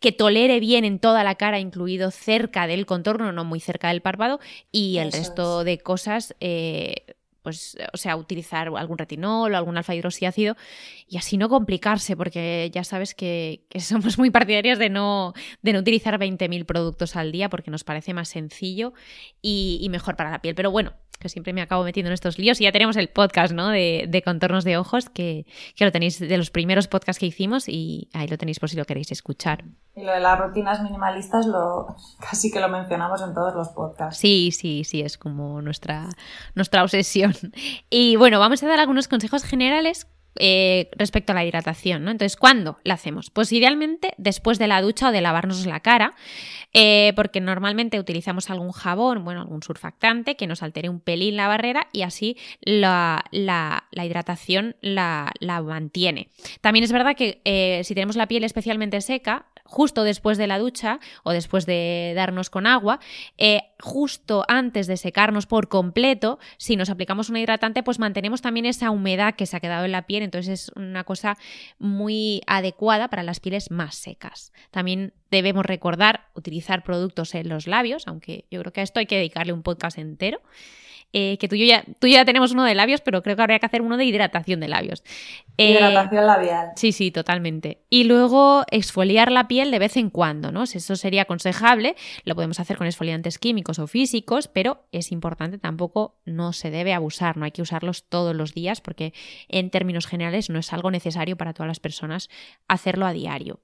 que 0.01 0.13
tolere 0.13 0.61
bien 0.61 0.85
en 0.85 0.99
toda 0.99 1.25
la 1.25 1.35
cara, 1.35 1.59
incluido 1.59 2.11
cerca 2.11 2.67
del 2.67 2.87
contorno, 2.87 3.33
no 3.33 3.45
muy 3.45 3.61
cerca 3.61 3.89
del 3.89 4.03
párpado, 4.03 4.41
y 4.73 4.99
el 4.99 5.13
resto 5.13 5.65
de 5.65 5.79
cosas, 5.79 6.35
eh, 6.41 7.17
pues, 7.43 7.79
o 7.93 7.97
sea, 7.97 8.17
utilizar 8.17 8.69
algún 8.77 8.99
retinol 8.99 9.55
o 9.55 9.57
algún 9.57 9.77
alfa 9.77 9.95
hidroxiácido 9.95 10.57
y 11.07 11.17
así 11.17 11.37
no 11.37 11.49
complicarse, 11.49 12.17
porque 12.17 12.71
ya 12.73 12.83
sabes 12.83 13.15
que, 13.15 13.67
somos 13.81 14.19
muy 14.19 14.31
partidarios 14.31 14.79
de 14.79 14.91
no, 14.91 15.33
de 15.63 15.73
no 15.73 15.79
utilizar 15.79 16.19
20.000 16.19 16.65
productos 16.65 17.15
al 17.15 17.31
día 17.31 17.49
porque 17.49 17.71
nos 17.71 17.85
parece 17.85 18.15
más 18.15 18.29
sencillo 18.29 18.95
y, 19.43 19.79
y 19.81 19.89
mejor 19.91 20.17
para 20.17 20.31
la 20.31 20.43
piel. 20.43 20.57
Pero 20.57 20.71
bueno, 20.73 20.95
que 21.19 21.29
siempre 21.29 21.53
me 21.53 21.63
acabo 21.63 21.85
metiendo 21.85 22.09
en 22.09 22.15
estos 22.15 22.39
líos. 22.39 22.61
Y 22.61 22.65
ya 22.65 22.73
tenemos 22.73 22.97
el 22.97 23.09
podcast, 23.09 23.53
¿no? 23.53 23.69
De, 23.69 24.23
contornos 24.25 24.65
de 24.65 24.77
ojos, 24.77 25.09
que, 25.09 25.47
lo 25.79 25.93
tenéis 25.93 26.19
de 26.19 26.37
los 26.37 26.51
primeros 26.51 26.89
podcasts 26.89 27.21
que 27.21 27.27
hicimos 27.27 27.69
y 27.69 28.09
ahí 28.13 28.29
lo 28.29 28.39
tenéis 28.39 28.59
por 28.59 28.69
si 28.69 28.77
lo 28.77 28.85
queréis 28.85 29.13
escuchar. 29.13 29.65
Y 29.95 30.05
lo 30.05 30.13
de 30.13 30.21
las 30.21 30.39
rutinas 30.39 30.83
minimalistas 30.83 31.47
lo 31.47 31.87
casi 32.21 32.51
que 32.51 32.61
lo 32.61 32.69
mencionamos 32.69 33.23
en 33.23 33.35
todos 33.35 33.55
los 33.55 33.69
podcasts. 33.69 34.21
Sí, 34.21 34.51
sí, 34.53 34.85
sí, 34.85 35.01
es 35.03 35.19
como 35.19 35.63
nuestra, 35.63 36.09
nuestra 36.55 36.83
obsesión. 36.83 37.35
Y 37.91 38.17
bueno, 38.17 38.39
vamos 38.39 38.63
a 38.63 38.69
dar 38.69 38.81
algunos 38.81 39.09
consejos 39.09 39.45
generales 39.45 40.07
eh, 40.39 40.91
respecto 40.97 41.33
a 41.33 41.35
la 41.35 41.45
hidratación, 41.45 42.05
¿no? 42.05 42.11
Entonces, 42.11 42.37
¿cuándo 42.37 42.79
la 42.85 42.95
hacemos? 42.95 43.31
Pues 43.31 43.53
idealmente 43.53 44.15
después 44.17 44.59
de 44.59 44.67
la 44.67 44.83
ducha 44.83 45.09
o 45.09 45.13
de 45.13 45.21
lavarnos 45.21 45.67
la 45.67 45.81
cara, 45.81 46.15
eh, 46.73 47.13
porque 47.17 47.41
normalmente 47.41 47.99
utilizamos 47.99 48.51
algún 48.51 48.73
jabón, 48.73 49.25
bueno, 49.25 49.41
algún 49.41 49.63
surfactante 49.63 50.37
que 50.37 50.47
nos 50.47 50.63
altere 50.63 50.89
un 50.89 51.01
pelín 51.01 51.37
la 51.37 51.49
barrera 51.49 51.89
y 51.93 52.03
así 52.03 52.37
la, 52.61 53.25
hidratación 53.93 54.77
la, 54.81 55.33
mantiene. 55.65 56.29
También 56.61 56.85
es 56.85 56.93
verdad 56.93 57.17
que 57.17 57.41
eh, 57.45 57.83
si 57.85 57.95
tenemos 57.95 58.17
la 58.17 58.29
piel 58.29 58.45
especialmente 58.45 59.01
seca, 59.01 59.47
justo 59.67 60.05
después 60.05 60.39
de 60.39 60.47
la 60.47 60.59
ducha 60.59 61.01
o 61.23 61.33
después 61.33 61.67
de 61.67 62.13
darnos 62.17 62.51
con 62.51 62.67
agua, 62.67 63.01
eh, 63.39 63.61
justo 63.81 64.45
antes 64.49 64.87
de 64.87 64.97
secarnos 64.97 65.47
por 65.47 65.69
completo, 65.69 66.39
si 66.57 66.77
nos 66.77 66.91
aplicamos 66.91 67.29
un 67.31 67.37
hidratante, 67.37 67.83
pues 67.83 67.99
mantenemos 67.99 68.43
también 68.43 68.67
esa 68.67 68.91
humedad 68.91 69.35
que 69.35 69.47
se 69.47 69.57
ha 69.57 69.61
quedado 69.61 69.85
en 69.85 69.93
la 69.93 70.07
piel, 70.07 70.23
entonces 70.23 70.63
es 70.63 70.73
una 70.77 71.05
cosa 71.05 71.37
muy 71.79 72.43
adecuada 72.47 73.09
para 73.09 73.23
las 73.23 73.41
pieles 73.41 73.71
más 73.71 73.97
secas. 73.97 74.53
También 74.71 75.13
debemos 75.31 75.67
recordar 75.67 76.29
utilizar 76.35 76.83
productos 76.83 77.35
en 77.35 77.49
los 77.49 77.67
labios, 77.67 78.07
aunque 78.07 78.47
yo 78.51 78.61
creo 78.61 78.73
que 78.73 78.81
a 78.81 78.85
esto 78.85 79.01
hay 79.01 79.07
que 79.07 79.17
dedicarle 79.17 79.53
un 79.53 79.63
podcast 79.63 79.99
entero. 79.99 80.41
Eh, 81.19 81.39
que 81.39 81.49
tú 81.49 81.55
y, 81.55 81.61
yo 81.61 81.65
ya, 81.65 81.83
tú 81.99 82.09
ya 82.09 82.27
tenemos 82.27 82.53
uno 82.53 82.63
de 82.65 82.75
labios, 82.75 83.01
pero 83.01 83.23
creo 83.23 83.37
que 83.37 83.43
habría 83.43 83.59
que 83.59 83.65
hacer 83.65 83.81
uno 83.81 83.97
de 83.97 84.05
hidratación 84.05 84.61
de 84.61 84.69
labios. 84.69 85.03
Eh, 85.57 85.71
hidratación 85.71 86.27
labial. 86.27 86.73
Sí, 86.77 86.93
sí, 86.93 87.11
totalmente. 87.11 87.81
Y 87.89 88.05
luego 88.05 88.65
exfoliar 88.71 89.33
la 89.33 89.49
piel 89.49 89.71
de 89.71 89.79
vez 89.79 89.97
en 89.97 90.11
cuando, 90.11 90.53
¿no? 90.53 90.65
Eso 90.65 90.95
sería 90.95 91.23
aconsejable. 91.23 91.97
Lo 92.25 92.35
podemos 92.35 92.61
hacer 92.61 92.77
con 92.77 92.87
exfoliantes 92.87 93.39
químicos 93.39 93.79
o 93.79 93.87
físicos, 93.87 94.49
pero 94.49 94.85
es 94.93 95.11
importante 95.11 95.57
tampoco, 95.57 96.19
no 96.27 96.53
se 96.53 96.71
debe 96.71 96.93
abusar, 96.93 97.39
no 97.39 97.47
hay 97.47 97.51
que 97.51 97.63
usarlos 97.63 98.05
todos 98.05 98.37
los 98.37 98.53
días 98.53 98.83
porque 98.83 99.15
en 99.49 99.71
términos 99.71 100.07
generales 100.07 100.51
no 100.51 100.59
es 100.59 100.71
algo 100.75 100.91
necesario 100.91 101.39
para 101.39 101.55
todas 101.55 101.69
las 101.69 101.81
personas 101.81 102.29
hacerlo 102.69 103.07
a 103.07 103.15
diario. 103.15 103.61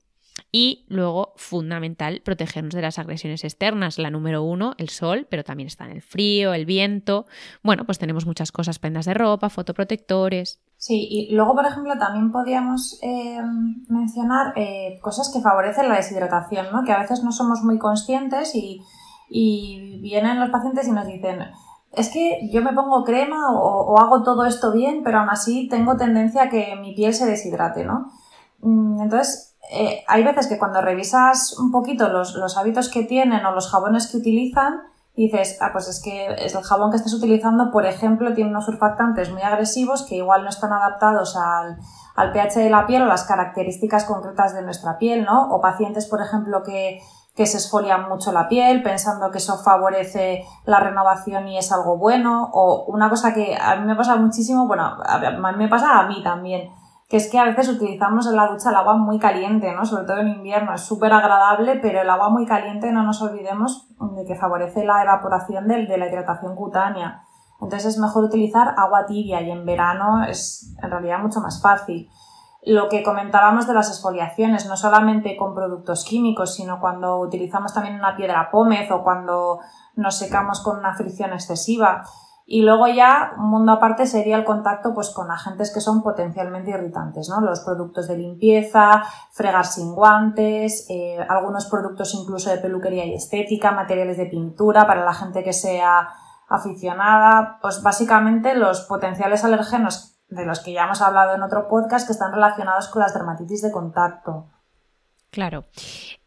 Y 0.51 0.85
luego, 0.89 1.33
fundamental, 1.37 2.21
protegernos 2.23 2.75
de 2.75 2.83
las 2.83 2.99
agresiones 2.99 3.43
externas. 3.43 3.99
La 3.99 4.11
número 4.11 4.43
uno, 4.43 4.75
el 4.77 4.91
sol, 4.91 5.27
pero 5.31 5.45
también 5.45 5.67
están 5.67 5.91
el 5.91 6.03
frío, 6.03 6.53
el 6.53 6.67
viento. 6.67 7.27
Bueno, 7.63 7.85
pues 7.85 7.99
tenemos 7.99 8.27
muchas 8.27 8.53
cosas, 8.53 8.79
prendas 8.79 9.07
de 9.07 9.15
ropa, 9.15 9.49
fotoprotectores. 9.49 10.61
Sí, 10.77 11.07
y 11.09 11.35
luego, 11.35 11.55
por 11.55 11.65
ejemplo, 11.65 11.97
también 11.97 12.33
podríamos 12.33 12.99
eh, 13.03 13.41
mencionar 13.89 14.53
eh, 14.57 14.99
cosas 15.01 15.31
que 15.33 15.41
favorecen 15.41 15.89
la 15.89 15.97
deshidratación, 15.97 16.67
¿no? 16.73 16.83
Que 16.85 16.93
a 16.93 16.99
veces 16.99 17.23
no 17.23 17.31
somos 17.31 17.63
muy 17.63 17.79
conscientes 17.79 18.55
y, 18.55 18.83
vienen 19.31 20.41
los 20.41 20.51
pacientes 20.51 20.87
y 20.89 20.91
nos 20.91 21.07
dicen, 21.07 21.39
es 21.93 22.11
que 22.11 22.51
yo 22.53 22.61
me 22.61 22.75
pongo 22.75 23.05
crema 23.05 23.53
o, 23.53 23.93
o, 23.93 23.99
hago 24.01 24.23
todo 24.25 24.45
esto 24.45 24.73
bien, 24.73 25.03
pero 25.05 25.21
aún 25.21 25.31
así 25.31 25.69
tengo 25.69 25.97
tendencia 25.97 26.43
a 26.43 26.49
que 26.51 26.77
mi 26.83 26.95
piel 26.95 27.15
se 27.15 27.27
deshidrate, 27.27 27.85
¿no? 27.85 28.11
Mm, 28.63 29.03
entonces, 29.03 29.52
eh, 29.71 30.05
hay 30.09 30.25
veces 30.25 30.49
que 30.49 30.59
cuando 30.59 30.81
revisas 30.81 31.59
un 31.59 31.71
poquito 31.71 32.09
los, 32.09 32.35
los, 32.35 32.57
hábitos 32.59 32.89
que 32.89 33.05
tienen 33.05 33.45
o 33.47 33.53
los 33.53 33.71
jabones 33.71 34.11
que 34.11 34.19
utilizan, 34.19 34.83
dices, 35.17 35.59
ah, 35.61 35.71
pues 35.73 35.89
es 35.89 36.03
que 36.03 36.27
el 36.27 36.63
jabón 36.63 36.91
que 36.91 36.97
estás 36.97 37.15
utilizando, 37.15 37.71
por 37.71 37.87
ejemplo, 37.87 38.35
tiene 38.35 38.51
unos 38.51 38.65
surfactantes 38.65 39.31
muy 39.31 39.43
agresivos 39.43 40.03
que 40.03 40.17
igual 40.17 40.43
no 40.43 40.49
están 40.49 40.73
adaptados 40.73 41.37
al, 41.37 41.79
al 42.17 42.33
pH 42.33 42.61
de 42.61 42.71
la 42.71 42.87
piel 42.87 43.03
o 43.03 43.07
las 43.07 43.25
características 43.25 44.05
concretas 44.05 44.55
de 44.55 44.63
nuestra 44.63 44.99
piel, 44.99 45.25
¿no? 45.25 45.51
O 45.51 45.61
pacientes, 45.61 46.07
por 46.07 46.21
ejemplo, 46.21 46.63
que, 46.63 47.01
que 47.37 47.47
se 47.47 47.59
esfolian 47.59 48.09
mucho 48.09 48.33
la 48.33 48.49
piel 48.49 48.83
pensando 48.83 49.31
que 49.31 49.39
eso 49.39 49.59
favorece 49.59 50.45
la 50.65 50.81
renovación 50.81 51.47
y 51.49 51.59
es 51.59 51.71
algo 51.73 51.99
bueno. 51.99 52.51
O 52.53 52.87
una 52.89 53.09
cosa 53.09 53.33
que 53.33 53.57
a 53.59 53.77
mí 53.77 53.87
me 53.87 53.97
pasa 53.97 54.17
muchísimo, 54.17 54.67
bueno, 54.67 54.97
me 55.57 55.69
pasa 55.69 56.01
a 56.01 56.07
mí 56.09 56.23
también 56.23 56.71
que 57.13 57.19
es 57.19 57.31
que 57.31 57.39
a 57.39 57.45
veces 57.45 57.69
utilizamos 57.69 58.27
en 58.27 58.37
la 58.37 58.47
ducha 58.47 58.71
el 58.71 58.77
agua 58.77 58.97
muy 58.97 59.19
caliente, 59.19 59.71
¿no? 59.75 59.85
Sobre 59.85 60.07
todo 60.07 60.17
en 60.21 60.29
invierno, 60.29 60.73
es 60.73 60.81
súper 60.81 61.13
agradable, 61.13 61.79
pero 61.83 62.01
el 62.01 62.09
agua 62.09 62.31
muy 62.31 62.47
caliente 62.47 62.91
no 62.91 63.03
nos 63.03 63.21
olvidemos 63.21 63.87
de 64.17 64.25
que 64.25 64.35
favorece 64.35 64.83
la 64.83 65.03
evaporación 65.03 65.69
de, 65.69 65.85
de 65.85 65.99
la 65.99 66.09
hidratación 66.09 66.57
cutánea. 66.57 67.25
Entonces 67.61 67.97
es 67.97 67.99
mejor 67.99 68.25
utilizar 68.25 68.73
agua 68.79 69.05
tibia 69.05 69.43
y 69.43 69.51
en 69.51 69.67
verano 69.67 70.25
es 70.25 70.75
en 70.83 70.91
realidad 70.91 71.19
mucho 71.19 71.41
más 71.41 71.61
fácil. 71.61 72.09
Lo 72.63 72.89
que 72.89 73.03
comentábamos 73.03 73.67
de 73.67 73.75
las 73.75 73.91
exfoliaciones, 73.91 74.67
no 74.67 74.79
solamente 74.79 75.37
con 75.37 75.55
productos 75.55 76.07
químicos, 76.07 76.55
sino 76.55 76.81
cuando 76.81 77.19
utilizamos 77.19 77.75
también 77.75 77.97
una 77.97 78.17
piedra 78.17 78.51
pómez 78.51 78.91
o 78.91 79.03
cuando 79.03 79.61
nos 79.97 80.17
secamos 80.17 80.61
con 80.63 80.79
una 80.79 80.95
fricción 80.95 81.35
excesiva 81.35 82.05
Y 82.45 82.63
luego 82.63 82.89
ya, 82.89 83.33
un 83.39 83.51
mundo 83.51 83.73
aparte 83.73 84.07
sería 84.07 84.37
el 84.37 84.45
contacto 84.45 84.93
pues, 84.95 85.11
con 85.11 85.31
agentes 85.31 85.73
que 85.73 85.81
son 85.81 86.03
potencialmente 86.03 86.71
irritantes, 86.71 87.29
¿no? 87.29 87.41
Los 87.41 87.61
productos 87.61 88.09
de 88.09 88.19
limpieza, 88.19 89.03
fregar 89.31 89.65
sin 89.65 89.95
guantes, 89.95 90.87
eh, 90.91 91.19
algunos 91.29 91.67
productos 91.67 92.15
incluso 92.15 92.51
de 92.51 92.59
peluquería 92.59 93.07
y 93.07 93.15
estética, 93.15 93.71
materiales 93.71 94.17
de 94.17 94.27
pintura 94.27 94.87
para 94.87 95.05
la 95.05 95.15
gente 95.15 95.45
que 95.45 95.53
sea 95.53 96.09
aficionada, 96.49 97.59
pues 97.63 97.83
básicamente 97.83 98.55
los 98.55 98.83
potenciales 98.83 99.45
alérgenos 99.45 100.19
de 100.29 100.45
los 100.45 100.61
que 100.61 100.73
ya 100.73 100.85
hemos 100.85 101.01
hablado 101.01 101.35
en 101.35 101.43
otro 101.43 101.69
podcast 101.69 102.07
que 102.07 102.13
están 102.13 102.33
relacionados 102.33 102.89
con 102.89 103.03
las 103.03 103.15
dermatitis 103.15 103.63
de 103.63 103.71
contacto. 103.71 104.49
Claro. 105.31 105.65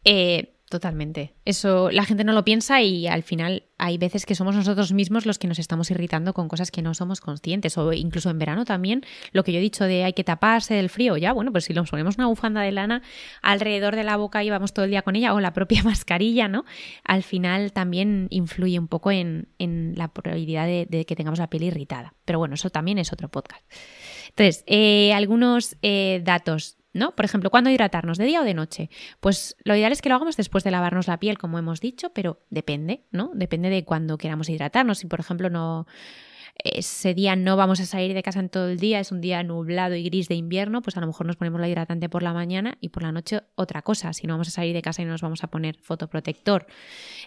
Eh, 0.04 0.55
Totalmente. 0.68 1.32
Eso 1.44 1.92
la 1.92 2.04
gente 2.04 2.24
no 2.24 2.32
lo 2.32 2.44
piensa 2.44 2.82
y 2.82 3.06
al 3.06 3.22
final 3.22 3.66
hay 3.78 3.98
veces 3.98 4.26
que 4.26 4.34
somos 4.34 4.56
nosotros 4.56 4.92
mismos 4.92 5.24
los 5.24 5.38
que 5.38 5.46
nos 5.46 5.60
estamos 5.60 5.92
irritando 5.92 6.34
con 6.34 6.48
cosas 6.48 6.72
que 6.72 6.82
no 6.82 6.92
somos 6.92 7.20
conscientes. 7.20 7.78
O 7.78 7.92
incluso 7.92 8.30
en 8.30 8.40
verano 8.40 8.64
también, 8.64 9.02
lo 9.30 9.44
que 9.44 9.52
yo 9.52 9.58
he 9.58 9.62
dicho 9.62 9.84
de 9.84 10.02
hay 10.02 10.12
que 10.12 10.24
taparse 10.24 10.74
del 10.74 10.90
frío, 10.90 11.16
ya, 11.16 11.32
bueno, 11.32 11.52
pues 11.52 11.66
si 11.66 11.72
nos 11.72 11.88
ponemos 11.88 12.16
una 12.16 12.26
bufanda 12.26 12.62
de 12.62 12.72
lana 12.72 13.02
alrededor 13.42 13.94
de 13.94 14.02
la 14.02 14.16
boca 14.16 14.42
y 14.42 14.50
vamos 14.50 14.72
todo 14.72 14.84
el 14.84 14.90
día 14.90 15.02
con 15.02 15.14
ella, 15.14 15.34
o 15.34 15.40
la 15.40 15.52
propia 15.52 15.82
mascarilla, 15.84 16.48
¿no? 16.48 16.64
Al 17.04 17.22
final 17.22 17.72
también 17.72 18.26
influye 18.30 18.80
un 18.80 18.88
poco 18.88 19.12
en, 19.12 19.46
la 19.94 20.08
probabilidad 20.08 20.66
de, 20.66 21.04
que 21.06 21.14
tengamos 21.14 21.38
la 21.38 21.48
piel 21.48 21.62
irritada. 21.62 22.14
Pero 22.24 22.40
bueno, 22.40 22.56
eso 22.56 22.70
también 22.70 22.98
es 22.98 23.12
otro 23.12 23.28
podcast. 23.28 23.62
Entonces, 24.30 24.64
eh, 24.66 25.12
algunos 25.12 25.76
eh, 25.82 26.22
datos 26.24 26.76
¿no? 26.96 27.14
Por 27.14 27.24
ejemplo, 27.24 27.50
¿cuándo 27.50 27.70
hidratarnos? 27.70 28.18
¿De 28.18 28.24
día 28.24 28.40
o 28.40 28.44
de 28.44 28.54
noche? 28.54 28.90
Pues 29.20 29.56
lo 29.64 29.76
ideal 29.76 29.92
es 29.92 30.02
que 30.02 30.08
lo 30.08 30.16
hagamos 30.16 30.36
después 30.36 30.64
de 30.64 30.70
lavarnos 30.70 31.06
la 31.06 31.18
piel, 31.18 31.38
como 31.38 31.58
hemos 31.58 31.80
dicho, 31.80 32.10
pero 32.10 32.40
depende, 32.50 33.04
¿no? 33.10 33.30
Depende 33.34 33.70
de 33.70 33.84
cuándo 33.84 34.18
queramos 34.18 34.48
hidratarnos. 34.48 34.98
Si, 34.98 35.06
por 35.06 35.20
ejemplo, 35.20 35.50
no 35.50 35.86
ese 36.64 37.14
día 37.14 37.36
no 37.36 37.56
vamos 37.56 37.80
a 37.80 37.86
salir 37.86 38.14
de 38.14 38.22
casa 38.22 38.40
en 38.40 38.48
todo 38.48 38.68
el 38.68 38.78
día, 38.78 38.98
es 38.98 39.12
un 39.12 39.20
día 39.20 39.42
nublado 39.42 39.94
y 39.94 40.02
gris 40.04 40.28
de 40.28 40.36
invierno, 40.36 40.80
pues 40.80 40.96
a 40.96 41.00
lo 41.00 41.06
mejor 41.06 41.26
nos 41.26 41.36
ponemos 41.36 41.60
la 41.60 41.68
hidratante 41.68 42.08
por 42.08 42.22
la 42.22 42.32
mañana 42.32 42.78
y 42.80 42.88
por 42.88 43.02
la 43.02 43.12
noche 43.12 43.42
otra 43.56 43.82
cosa. 43.82 44.12
Si 44.12 44.26
no 44.26 44.34
vamos 44.34 44.48
a 44.48 44.52
salir 44.52 44.74
de 44.74 44.82
casa 44.82 45.02
y 45.02 45.04
no 45.04 45.12
nos 45.12 45.20
vamos 45.20 45.44
a 45.44 45.48
poner 45.48 45.76
fotoprotector. 45.82 46.66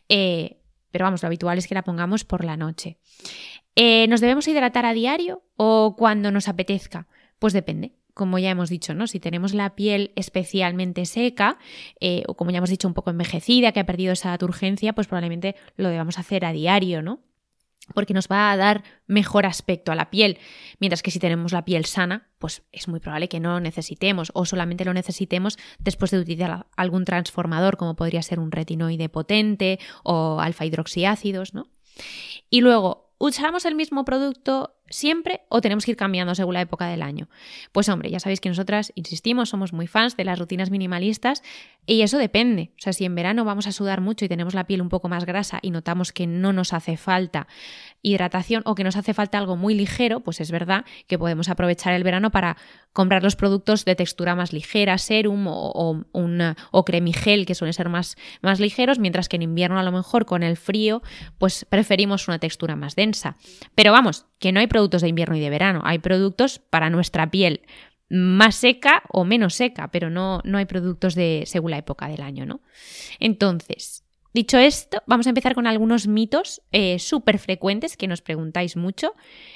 Eh, 0.07 0.57
pero 0.91 1.05
vamos, 1.05 1.21
lo 1.21 1.27
habitual 1.27 1.59
es 1.59 1.67
que 1.67 1.75
la 1.75 1.83
pongamos 1.83 2.25
por 2.25 2.43
la 2.43 2.57
noche. 2.57 2.97
Eh, 3.75 4.07
¿Nos 4.07 4.21
debemos 4.21 4.47
hidratar 4.47 4.85
a 4.85 4.93
diario 4.93 5.43
o 5.55 5.95
cuando 5.95 6.31
nos 6.31 6.47
apetezca? 6.47 7.07
Pues 7.37 7.53
depende 7.53 7.98
como 8.13 8.39
ya 8.39 8.49
hemos 8.49 8.69
dicho, 8.69 8.93
¿no? 8.93 9.07
Si 9.07 9.19
tenemos 9.19 9.53
la 9.53 9.75
piel 9.75 10.11
especialmente 10.15 11.05
seca, 11.05 11.57
eh, 11.99 12.23
o 12.27 12.35
como 12.35 12.51
ya 12.51 12.57
hemos 12.57 12.69
dicho, 12.69 12.87
un 12.87 12.93
poco 12.93 13.09
envejecida, 13.09 13.71
que 13.71 13.79
ha 13.79 13.85
perdido 13.85 14.13
esa 14.13 14.37
turgencia, 14.37 14.93
pues 14.93 15.07
probablemente 15.07 15.55
lo 15.77 15.89
debamos 15.89 16.19
hacer 16.19 16.45
a 16.45 16.51
diario, 16.51 17.01
¿no? 17.01 17.21
Porque 17.93 18.13
nos 18.13 18.27
va 18.27 18.51
a 18.51 18.57
dar 18.57 18.83
mejor 19.07 19.45
aspecto 19.45 19.91
a 19.91 19.95
la 19.95 20.11
piel. 20.11 20.37
Mientras 20.79 21.01
que 21.01 21.09
si 21.11 21.19
tenemos 21.19 21.53
la 21.53 21.65
piel 21.65 21.85
sana, 21.85 22.29
pues 22.37 22.61
es 22.71 22.87
muy 22.87 22.99
probable 22.99 23.29
que 23.29 23.39
no 23.39 23.53
lo 23.53 23.59
necesitemos 23.59 24.31
o 24.35 24.45
solamente 24.45 24.85
lo 24.85 24.93
necesitemos 24.93 25.57
después 25.79 26.11
de 26.11 26.19
utilizar 26.19 26.67
algún 26.75 27.05
transformador, 27.05 27.77
como 27.77 27.95
podría 27.95 28.21
ser 28.21 28.39
un 28.39 28.51
retinoide 28.51 29.09
potente 29.09 29.79
o 30.03 30.39
alfa 30.39 30.65
hidroxiácidos, 30.65 31.53
¿no? 31.53 31.67
Y 32.49 32.61
luego, 32.61 33.13
¿usamos 33.17 33.65
el 33.65 33.75
mismo 33.75 34.05
producto 34.05 34.78
siempre 34.89 35.41
o 35.49 35.61
tenemos 35.61 35.85
que 35.85 35.91
ir 35.91 35.97
cambiando 35.97 36.35
según 36.35 36.53
la 36.53 36.61
época 36.61 36.87
del 36.87 37.01
año? 37.01 37.29
Pues 37.71 37.89
hombre, 37.89 38.09
ya 38.09 38.19
sabéis 38.19 38.41
que 38.41 38.49
nosotras, 38.49 38.91
insistimos, 38.95 39.49
somos 39.49 39.73
muy 39.73 39.87
fans 39.87 40.17
de 40.17 40.25
las 40.25 40.39
rutinas 40.39 40.71
minimalistas 40.71 41.43
y 41.85 42.01
eso 42.01 42.17
depende. 42.17 42.71
O 42.77 42.81
sea, 42.81 42.93
si 42.93 43.05
en 43.05 43.15
verano 43.15 43.45
vamos 43.45 43.67
a 43.67 43.71
sudar 43.71 44.01
mucho 44.01 44.25
y 44.25 44.27
tenemos 44.27 44.53
la 44.53 44.67
piel 44.67 44.81
un 44.81 44.89
poco 44.89 45.09
más 45.09 45.25
grasa 45.25 45.59
y 45.61 45.71
notamos 45.71 46.11
que 46.11 46.27
no 46.27 46.53
nos 46.53 46.73
hace 46.73 46.97
falta 46.97 47.47
hidratación 48.01 48.61
o 48.65 48.75
que 48.75 48.83
nos 48.83 48.95
hace 48.95 49.13
falta 49.13 49.37
algo 49.37 49.55
muy 49.55 49.73
ligero, 49.73 50.19
pues 50.21 50.39
es 50.39 50.51
verdad 50.51 50.85
que 51.07 51.17
podemos 51.17 51.49
aprovechar 51.49 51.93
el 51.93 52.03
verano 52.03 52.31
para 52.31 52.57
comprar 52.93 53.23
los 53.23 53.35
productos 53.35 53.85
de 53.85 53.95
textura 53.95 54.35
más 54.35 54.53
ligera, 54.53 54.97
serum 54.97 55.47
o, 55.47 56.03
una, 56.11 56.55
o 56.71 56.85
cremigel, 56.85 57.45
que 57.45 57.55
suelen 57.55 57.73
ser 57.73 57.89
más, 57.89 58.17
más 58.41 58.59
ligeros, 58.59 58.99
mientras 58.99 59.29
que 59.29 59.35
en 59.37 59.43
invierno 59.43 59.79
a 59.79 59.83
lo 59.83 59.91
mejor 59.91 60.25
con 60.25 60.43
el 60.43 60.57
frío, 60.57 61.01
pues 61.37 61.65
preferimos 61.65 62.27
una 62.27 62.39
textura 62.39 62.75
más 62.75 62.95
densa. 62.95 63.37
Pero 63.75 63.91
vamos, 63.91 64.25
que 64.39 64.51
no 64.51 64.59
hay 64.59 64.67
productos 64.67 65.01
de 65.01 65.09
invierno 65.09 65.35
y 65.35 65.39
de 65.39 65.49
verano, 65.49 65.81
hay 65.83 65.99
productos 65.99 66.59
para 66.59 66.89
nuestra 66.89 67.29
piel 67.29 67.61
más 68.09 68.55
seca 68.55 69.03
o 69.09 69.23
menos 69.23 69.53
seca, 69.53 69.91
pero 69.91 70.09
no, 70.09 70.41
no 70.43 70.57
hay 70.57 70.65
productos 70.65 71.13
de 71.15 71.43
según 71.45 71.71
la 71.71 71.77
época 71.77 72.07
del 72.07 72.21
año, 72.21 72.45
¿no? 72.45 72.61
Entonces, 73.19 74.03
dicho 74.33 74.57
esto, 74.57 75.03
vamos 75.05 75.27
a 75.27 75.29
empezar 75.29 75.53
con 75.53 75.67
algunos 75.67 76.07
mitos 76.07 76.61
eh, 76.71 76.97
súper 76.97 77.37
frecuentes 77.37 77.97
que 77.97 78.07
nos 78.07 78.21
preguntáis 78.21 78.75
mucho, 78.75 79.13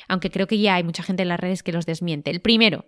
aunque 0.07 0.29
creo 0.29 0.45
que 0.47 0.59
ya 0.59 0.75
hay 0.75 0.83
mucha 0.83 1.03
gente 1.03 1.23
en 1.23 1.29
las 1.29 1.39
redes 1.39 1.63
que 1.63 1.71
los 1.71 1.85
desmiente. 1.85 2.29
El 2.29 2.41
primero, 2.41 2.85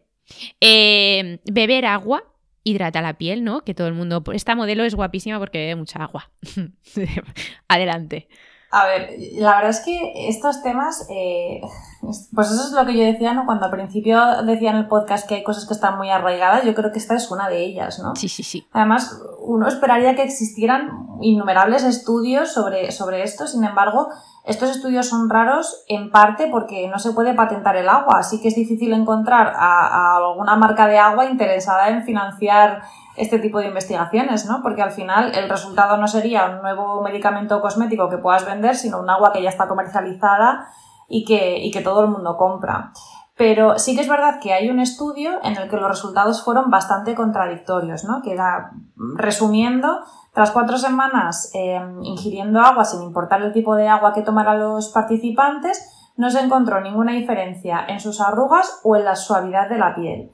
eh, 0.61 1.39
beber 1.45 1.85
agua 1.85 2.31
hidrata 2.63 3.01
la 3.01 3.17
piel, 3.17 3.43
¿no? 3.43 3.63
Que 3.63 3.75
todo 3.75 3.87
el 3.87 3.93
mundo... 3.93 4.23
Esta 4.33 4.55
modelo 4.55 4.83
es 4.83 4.95
guapísima 4.95 5.39
porque 5.39 5.59
bebe 5.59 5.75
mucha 5.75 6.03
agua. 6.03 6.31
Adelante. 7.67 8.27
A 8.75 8.87
ver, 8.87 9.15
la 9.35 9.55
verdad 9.55 9.69
es 9.69 9.79
que 9.79 10.27
estos 10.27 10.61
temas, 10.61 11.07
eh, 11.09 11.61
pues 12.01 12.51
eso 12.51 12.67
es 12.67 12.71
lo 12.73 12.85
que 12.85 12.97
yo 12.97 13.05
decía, 13.05 13.33
¿no? 13.33 13.45
Cuando 13.45 13.67
al 13.67 13.71
principio 13.71 14.43
decía 14.43 14.71
en 14.71 14.75
el 14.75 14.87
podcast 14.89 15.25
que 15.25 15.35
hay 15.35 15.43
cosas 15.43 15.65
que 15.65 15.73
están 15.73 15.95
muy 15.95 16.09
arraigadas, 16.09 16.65
yo 16.65 16.75
creo 16.75 16.91
que 16.91 16.99
esta 16.99 17.15
es 17.15 17.31
una 17.31 17.47
de 17.47 17.63
ellas, 17.63 17.99
¿no? 17.99 18.17
Sí, 18.17 18.27
sí, 18.27 18.43
sí. 18.43 18.67
Además, 18.73 19.17
uno 19.39 19.69
esperaría 19.69 20.13
que 20.17 20.23
existieran 20.23 21.07
innumerables 21.21 21.85
estudios 21.85 22.51
sobre, 22.51 22.91
sobre 22.91 23.23
esto, 23.23 23.47
sin 23.47 23.63
embargo, 23.63 24.09
estos 24.43 24.69
estudios 24.71 25.07
son 25.07 25.29
raros 25.29 25.85
en 25.87 26.11
parte 26.11 26.47
porque 26.51 26.89
no 26.89 26.99
se 26.99 27.13
puede 27.13 27.33
patentar 27.33 27.77
el 27.77 27.87
agua, 27.87 28.15
así 28.19 28.41
que 28.41 28.49
es 28.49 28.55
difícil 28.55 28.91
encontrar 28.91 29.53
a 29.55 30.17
alguna 30.17 30.57
marca 30.57 30.87
de 30.87 30.97
agua 30.97 31.27
interesada 31.27 31.87
en 31.87 32.03
financiar 32.03 32.81
este 33.17 33.39
tipo 33.39 33.59
de 33.59 33.67
investigaciones, 33.67 34.45
¿no? 34.45 34.61
Porque 34.61 34.81
al 34.81 34.91
final 34.91 35.33
el 35.35 35.49
resultado 35.49 35.97
no 35.97 36.07
sería 36.07 36.45
un 36.45 36.61
nuevo 36.61 37.01
medicamento 37.01 37.61
cosmético 37.61 38.09
que 38.09 38.17
puedas 38.17 38.45
vender, 38.45 38.75
sino 38.75 38.99
un 38.99 39.09
agua 39.09 39.31
que 39.31 39.41
ya 39.41 39.49
está 39.49 39.67
comercializada 39.67 40.67
y 41.07 41.25
que, 41.25 41.59
y 41.59 41.71
que 41.71 41.81
todo 41.81 42.01
el 42.01 42.09
mundo 42.09 42.37
compra. 42.37 42.91
Pero 43.37 43.77
sí 43.77 43.95
que 43.95 44.01
es 44.01 44.07
verdad 44.07 44.39
que 44.41 44.53
hay 44.53 44.69
un 44.69 44.79
estudio 44.79 45.39
en 45.43 45.57
el 45.57 45.69
que 45.69 45.75
los 45.75 45.89
resultados 45.89 46.43
fueron 46.43 46.71
bastante 46.71 47.15
contradictorios, 47.15 48.05
¿no? 48.05 48.21
Que 48.21 48.31
era, 48.31 48.71
resumiendo, 49.15 49.99
tras 50.33 50.51
cuatro 50.51 50.77
semanas 50.77 51.51
eh, 51.53 51.81
ingiriendo 52.03 52.61
agua 52.61 52.85
sin 52.85 53.01
importar 53.01 53.41
el 53.41 53.51
tipo 53.51 53.75
de 53.75 53.89
agua 53.89 54.13
que 54.13 54.21
tomaran 54.21 54.59
los 54.59 54.89
participantes, 54.89 55.91
no 56.15 56.29
se 56.29 56.39
encontró 56.39 56.79
ninguna 56.79 57.11
diferencia 57.11 57.85
en 57.87 57.99
sus 57.99 58.21
arrugas 58.21 58.79
o 58.83 58.95
en 58.95 59.03
la 59.03 59.17
suavidad 59.17 59.67
de 59.67 59.77
la 59.79 59.95
piel. 59.95 60.31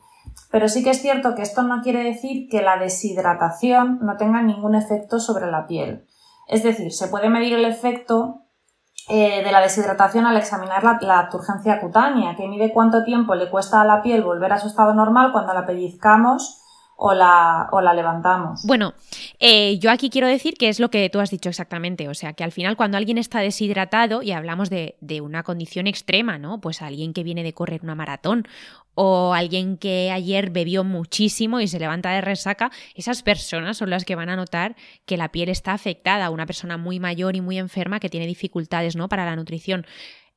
Pero 0.52 0.68
sí 0.68 0.84
que 0.84 0.92
es 0.92 1.02
cierto 1.02 1.34
que 1.34 1.42
esto 1.42 1.64
no 1.64 1.82
quiere 1.82 2.04
decir 2.04 2.50
que 2.50 2.62
la 2.62 2.78
deshidratación 2.78 4.00
no 4.02 4.18
tenga 4.18 4.42
ningún 4.42 4.76
efecto 4.76 5.20
sobre 5.20 5.50
la 5.50 5.66
piel. 5.66 6.06
Es 6.48 6.64
decir, 6.64 6.92
se 6.92 7.08
puede 7.08 7.30
medir 7.30 7.54
el 7.54 7.66
efecto 7.66 8.42
eh, 9.10 9.44
de 9.44 9.52
la 9.52 9.62
deshidratación 9.62 10.26
al 10.26 10.38
examinar 10.38 10.84
la, 10.84 11.00
la, 11.02 11.30
turgencia 11.30 11.80
cutánea, 11.80 12.36
que 12.36 12.48
mide 12.48 12.72
cuánto 12.72 13.04
tiempo 13.04 13.34
le 13.36 13.50
cuesta 13.50 13.82
a 13.82 13.86
la 13.86 14.02
piel 14.02 14.24
volver 14.24 14.52
a 14.54 14.60
su 14.60 14.68
estado 14.68 14.94
normal 14.94 15.32
cuando 15.32 15.54
la 15.54 15.66
pellizcamos 15.66 16.62
o 17.04 17.16
la, 17.16 17.68
o 17.72 17.82
la 17.82 17.96
levantamos. 17.96 18.64
Bueno, 18.64 18.94
eh, 19.40 19.80
yo 19.80 19.90
aquí 19.90 20.12
quiero 20.12 20.28
decir 20.28 20.54
que 20.54 20.70
es 20.70 20.80
lo 20.80 20.92
que 20.92 21.10
tú 21.10 21.20
has 21.20 21.32
dicho 21.32 21.50
exactamente, 21.50 22.08
o 22.10 22.14
sea, 22.14 22.34
que 22.34 22.44
al 22.44 22.52
final 22.52 22.78
cuando 22.78 22.96
alguien 22.96 23.18
está 23.18 23.40
deshidratado 23.40 24.22
y 24.22 24.34
hablamos 24.34 24.70
de, 24.70 24.98
de 25.02 25.20
una 25.20 25.42
condición 25.42 25.88
extrema, 25.88 26.38
¿no? 26.38 26.62
Pues 26.62 26.84
alguien 26.84 27.14
que 27.14 27.24
viene 27.24 27.42
de 27.42 27.54
correr 27.54 27.82
una 27.82 27.96
maratón 27.96 28.48
o 28.96 29.34
alguien 29.34 29.78
que 29.78 30.12
ayer 30.12 30.50
bebió 30.50 30.84
muchísimo 30.84 31.60
y 31.60 31.68
se 31.68 31.80
levanta 31.80 32.12
de 32.12 32.22
resaca, 32.22 32.72
esas 32.96 33.24
personas 33.24 33.78
son 33.78 33.90
las 33.90 34.06
que 34.06 34.16
van 34.16 34.30
a 34.30 34.36
notar 34.36 34.76
que 35.06 35.18
la 35.18 35.30
piel 35.30 35.50
está 35.50 35.74
afectada, 35.74 36.30
una 36.30 36.46
persona 36.46 36.78
muy 36.78 37.00
mayor 37.00 37.36
y 37.36 37.42
muy 37.42 37.58
enferma 37.58 38.00
que 38.00 38.10
tiene 38.10 38.28
dificultades, 38.28 38.96
¿no? 38.96 39.10
Para 39.10 39.26
la 39.26 39.36
nutrición. 39.36 39.86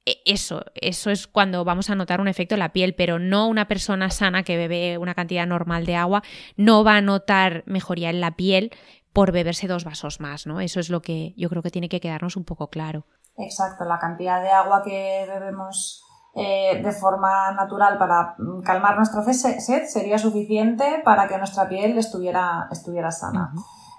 E, 0.07 0.19
eso, 0.25 0.65
eso 0.75 1.11
es 1.11 1.27
cuando 1.27 1.65
vamos 1.65 1.91
a 1.91 1.95
notar 1.95 2.21
un 2.21 2.29
efecto 2.29 2.55
en 2.55 2.61
la 2.61 2.73
piel, 2.73 2.95
pero 2.95 3.19
no 3.19 3.49
una 3.49 3.67
persona 3.67 4.11
sana 4.11 4.43
que 4.43 4.57
bebe 4.57 4.99
una 4.99 5.15
cantidad 5.15 5.47
normal 5.47 5.87
de 5.87 5.97
agua 5.97 6.23
no 6.57 6.85
va 6.85 6.97
a 6.97 7.01
notar 7.01 7.65
mejoría 7.67 8.11
en 8.11 8.21
la 8.21 8.37
piel 8.37 8.71
por 9.13 9.33
beberse 9.33 9.69
dos 9.69 9.85
vasos 9.85 10.21
más, 10.21 10.47
¿no? 10.47 10.61
Eso 10.61 10.81
es 10.81 10.91
lo 10.91 11.01
que 11.01 11.35
yo 11.37 11.49
creo 11.49 11.63
que 11.63 11.71
tiene 11.71 11.89
que 11.89 12.01
quedarnos 12.01 12.37
un 12.37 12.45
poco 12.45 12.69
claro. 12.69 13.07
Exacto, 13.37 13.85
la 13.85 13.99
cantidad 13.99 14.41
de 14.43 14.51
agua 14.51 14.83
que 14.85 15.27
bebemos 15.29 16.04
eh, 16.37 16.81
de 16.83 16.93
forma 16.93 17.53
natural 17.53 17.97
para 17.97 18.35
calmar 18.65 18.97
nuestra 18.97 19.23
sed 19.33 19.85
sería 19.87 20.19
suficiente 20.19 21.01
para 21.05 21.29
que 21.29 21.39
nuestra 21.39 21.69
piel 21.69 21.97
estuviera, 21.97 22.69
estuviera 22.73 23.13
sana. 23.13 23.53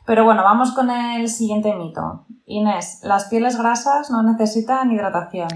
Pero 0.06 0.26
bueno, 0.26 0.44
vamos 0.44 0.74
con 0.74 0.92
el 0.92 1.30
siguiente 1.30 1.74
mito. 1.74 2.26
Inés, 2.46 3.00
las 3.04 3.26
pieles 3.26 3.58
grasas 3.58 4.12
no 4.12 4.22
necesitan 4.22 4.92
hidratación. 4.92 5.48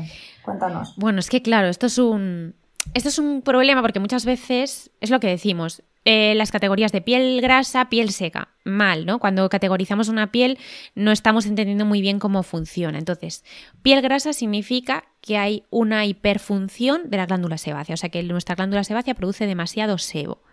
Cuéntanos. 0.43 0.95
Bueno, 0.97 1.19
es 1.19 1.29
que 1.29 1.41
claro, 1.41 1.67
esto 1.67 1.85
es 1.85 1.97
un, 1.97 2.55
esto 2.93 3.09
es 3.09 3.19
un 3.19 3.41
problema 3.41 3.81
porque 3.81 3.99
muchas 3.99 4.25
veces 4.25 4.89
es 5.01 5.09
lo 5.09 5.19
que 5.19 5.27
decimos. 5.27 5.83
Eh, 6.05 6.33
las 6.35 6.51
categorías 6.51 6.91
de 6.91 7.01
piel 7.01 7.41
grasa, 7.41 7.89
piel 7.89 8.11
seca. 8.11 8.49
Mal, 8.63 9.05
¿no? 9.05 9.19
Cuando 9.19 9.49
categorizamos 9.49 10.09
una 10.09 10.31
piel 10.31 10.57
no 10.95 11.11
estamos 11.11 11.45
entendiendo 11.45 11.85
muy 11.85 12.01
bien 12.01 12.19
cómo 12.19 12.43
funciona. 12.43 12.97
Entonces, 12.97 13.43
piel 13.81 14.01
grasa 14.01 14.33
significa 14.33 15.05
que 15.21 15.37
hay 15.37 15.63
una 15.69 16.05
hiperfunción 16.05 17.09
de 17.09 17.17
la 17.17 17.25
glándula 17.25 17.57
sebácea, 17.57 17.95
o 17.95 17.97
sea 17.97 18.09
que 18.09 18.23
nuestra 18.23 18.55
glándula 18.55 18.83
sebácea 18.83 19.15
produce 19.15 19.47
demasiado 19.47 19.97
sebo. 19.97 20.43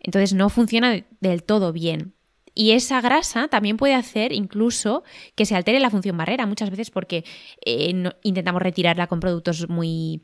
Entonces 0.00 0.34
no 0.34 0.48
funciona 0.50 1.04
del 1.20 1.42
todo 1.44 1.72
bien. 1.72 2.14
Y 2.54 2.72
esa 2.72 3.00
grasa 3.00 3.48
también 3.48 3.78
puede 3.78 3.94
hacer 3.94 4.32
incluso 4.32 5.04
que 5.34 5.46
se 5.46 5.56
altere 5.56 5.80
la 5.80 5.88
función 5.88 6.18
barrera, 6.18 6.46
muchas 6.46 6.68
veces 6.68 6.90
porque 6.90 7.24
eh, 7.64 8.10
intentamos 8.22 8.60
retirarla 8.60 9.06
con 9.06 9.20
productos 9.20 9.68
muy 9.70 10.22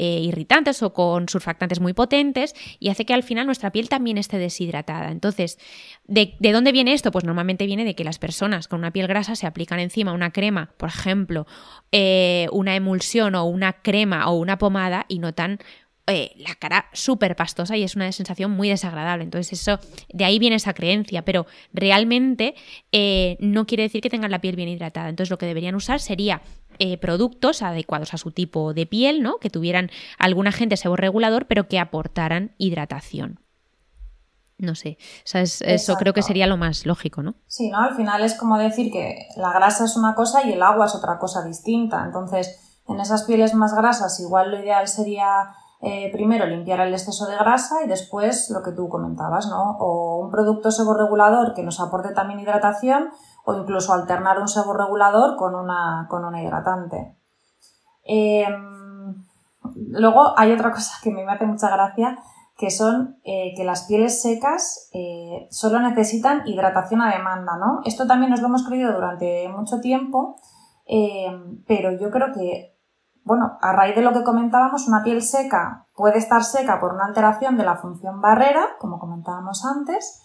eh, 0.00 0.20
irritantes 0.20 0.82
o 0.82 0.92
con 0.92 1.28
surfactantes 1.28 1.80
muy 1.80 1.92
potentes 1.92 2.54
y 2.78 2.88
hace 2.88 3.04
que 3.04 3.14
al 3.14 3.24
final 3.24 3.46
nuestra 3.46 3.72
piel 3.72 3.88
también 3.88 4.16
esté 4.16 4.38
deshidratada. 4.38 5.10
Entonces, 5.10 5.58
¿de, 6.06 6.36
dónde 6.40 6.70
viene 6.70 6.92
esto? 6.92 7.10
Pues 7.10 7.24
normalmente 7.24 7.66
viene 7.66 7.84
de 7.84 7.96
que 7.96 8.04
las 8.04 8.20
personas 8.20 8.68
con 8.68 8.78
una 8.78 8.92
piel 8.92 9.08
grasa 9.08 9.34
se 9.34 9.48
aplican 9.48 9.80
encima 9.80 10.12
una 10.12 10.30
crema, 10.30 10.70
por 10.76 10.88
ejemplo, 10.88 11.48
eh, 11.90 12.46
una 12.52 12.76
emulsión 12.76 13.34
o 13.34 13.44
una 13.44 13.72
crema 13.72 14.30
o 14.30 14.36
una 14.36 14.56
pomada 14.56 15.04
y 15.08 15.18
notan 15.18 15.58
eh, 16.06 16.32
la 16.36 16.54
cara 16.54 16.86
súper 16.92 17.34
pastosa 17.34 17.76
y 17.76 17.82
es 17.82 17.96
una 17.96 18.10
sensación 18.12 18.52
muy 18.52 18.68
desagradable. 18.68 19.24
Entonces, 19.24 19.60
eso, 19.60 19.80
de 20.12 20.24
ahí 20.24 20.38
viene 20.38 20.56
esa 20.56 20.74
creencia, 20.74 21.24
pero 21.24 21.46
realmente 21.72 22.54
no 23.40 23.66
quiere 23.66 23.82
decir 23.82 24.00
que 24.00 24.10
tengan 24.10 24.30
la 24.30 24.40
piel 24.40 24.54
bien 24.54 24.68
hidratada. 24.68 25.08
Entonces, 25.08 25.30
lo 25.30 25.38
que 25.38 25.46
deberían 25.46 25.74
usar 25.74 26.00
sería 26.00 26.40
eh, 26.78 26.98
productos 26.98 27.62
adecuados 27.62 28.14
a 28.14 28.18
su 28.18 28.30
tipo 28.30 28.74
de 28.74 28.86
piel, 28.86 29.22
¿no? 29.22 29.38
Que 29.38 29.50
tuvieran 29.50 29.90
algún 30.18 30.46
agente 30.46 30.76
seborregulador, 30.76 31.46
pero 31.46 31.68
que 31.68 31.78
aportaran 31.78 32.54
hidratación. 32.58 33.40
No 34.58 34.74
sé, 34.74 34.98
eso 35.24 35.94
creo 35.94 36.12
que 36.12 36.22
sería 36.22 36.48
lo 36.48 36.56
más 36.56 36.84
lógico, 36.84 37.22
¿no? 37.22 37.36
Sí, 37.46 37.70
¿no? 37.70 37.78
Al 37.78 37.94
final 37.94 38.24
es 38.24 38.34
como 38.34 38.58
decir 38.58 38.90
que 38.90 39.28
la 39.36 39.52
grasa 39.52 39.84
es 39.84 39.96
una 39.96 40.16
cosa 40.16 40.44
y 40.44 40.52
el 40.52 40.62
agua 40.62 40.86
es 40.86 40.96
otra 40.96 41.16
cosa 41.20 41.44
distinta. 41.44 42.02
Entonces, 42.04 42.58
en 42.88 42.98
esas 42.98 43.22
pieles 43.22 43.54
más 43.54 43.72
grasas, 43.72 44.18
igual 44.18 44.50
lo 44.50 44.58
ideal 44.58 44.88
sería 44.88 45.54
eh, 45.80 46.10
primero 46.12 46.44
limpiar 46.44 46.80
el 46.80 46.92
exceso 46.92 47.26
de 47.26 47.36
grasa 47.36 47.84
y 47.84 47.88
después 47.88 48.50
lo 48.50 48.64
que 48.64 48.72
tú 48.72 48.88
comentabas, 48.88 49.46
¿no? 49.46 49.76
O 49.78 50.18
un 50.24 50.30
producto 50.30 50.72
seborregulador 50.72 51.54
que 51.54 51.62
nos 51.62 51.78
aporte 51.78 52.12
también 52.12 52.40
hidratación 52.40 53.10
o 53.48 53.54
incluso 53.54 53.94
alternar 53.94 54.38
un 54.38 54.46
seborregulador 54.46 55.36
con 55.36 55.54
una, 55.54 56.06
con 56.10 56.22
una 56.22 56.42
hidratante. 56.42 57.16
Em, 58.04 59.24
luego 59.90 60.38
hay 60.38 60.52
otra 60.52 60.70
cosa 60.70 60.98
que 61.02 61.10
me 61.10 61.24
hace 61.26 61.46
mucha 61.46 61.70
gracia, 61.70 62.18
que 62.58 62.70
son 62.70 63.16
eh, 63.24 63.54
que 63.56 63.64
las 63.64 63.86
pieles 63.86 64.20
secas 64.20 64.90
eh, 64.92 65.48
solo 65.50 65.80
necesitan 65.80 66.42
hidratación 66.46 67.00
a 67.00 67.10
demanda, 67.10 67.56
¿no? 67.56 67.80
Esto 67.86 68.06
también 68.06 68.32
nos 68.32 68.42
lo 68.42 68.48
hemos 68.48 68.66
creído 68.66 68.92
durante 68.92 69.48
mucho 69.48 69.80
tiempo, 69.80 70.36
em, 70.84 71.64
pero 71.66 71.92
yo 71.92 72.10
creo 72.10 72.34
que, 72.34 72.76
bueno, 73.24 73.56
a 73.62 73.72
raíz 73.72 73.96
de 73.96 74.02
lo 74.02 74.12
que 74.12 74.24
comentábamos, 74.24 74.88
una 74.88 75.02
piel 75.02 75.22
seca 75.22 75.86
puede 75.94 76.18
estar 76.18 76.44
seca 76.44 76.80
por 76.80 76.92
una 76.92 77.06
alteración 77.06 77.56
de 77.56 77.64
la 77.64 77.76
función 77.76 78.20
barrera, 78.20 78.76
como 78.78 78.98
comentábamos 78.98 79.64
antes, 79.64 80.20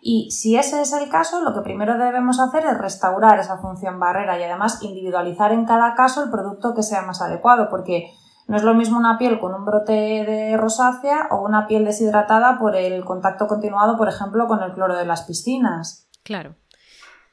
y 0.00 0.30
si 0.30 0.56
ese 0.56 0.80
es 0.80 0.92
el 0.92 1.08
caso, 1.08 1.42
lo 1.42 1.54
que 1.54 1.62
primero 1.62 1.98
debemos 1.98 2.38
hacer 2.40 2.64
es 2.64 2.78
restaurar 2.78 3.38
esa 3.40 3.58
función 3.58 3.98
barrera 3.98 4.38
y 4.38 4.42
además 4.42 4.82
individualizar 4.82 5.52
en 5.52 5.64
cada 5.64 5.94
caso 5.94 6.22
el 6.22 6.30
producto 6.30 6.74
que 6.74 6.82
sea 6.82 7.02
más 7.02 7.20
adecuado, 7.20 7.68
porque 7.68 8.12
no 8.46 8.56
es 8.56 8.62
lo 8.62 8.74
mismo 8.74 8.96
una 8.96 9.18
piel 9.18 9.38
con 9.38 9.54
un 9.54 9.64
brote 9.64 9.92
de 9.92 10.56
rosácea 10.56 11.28
o 11.30 11.44
una 11.44 11.66
piel 11.66 11.84
deshidratada 11.84 12.58
por 12.58 12.76
el 12.76 13.04
contacto 13.04 13.46
continuado, 13.46 13.96
por 13.98 14.08
ejemplo, 14.08 14.46
con 14.46 14.62
el 14.62 14.72
cloro 14.72 14.96
de 14.96 15.04
las 15.04 15.22
piscinas. 15.22 16.08
Claro, 16.22 16.54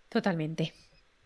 totalmente. 0.09 0.73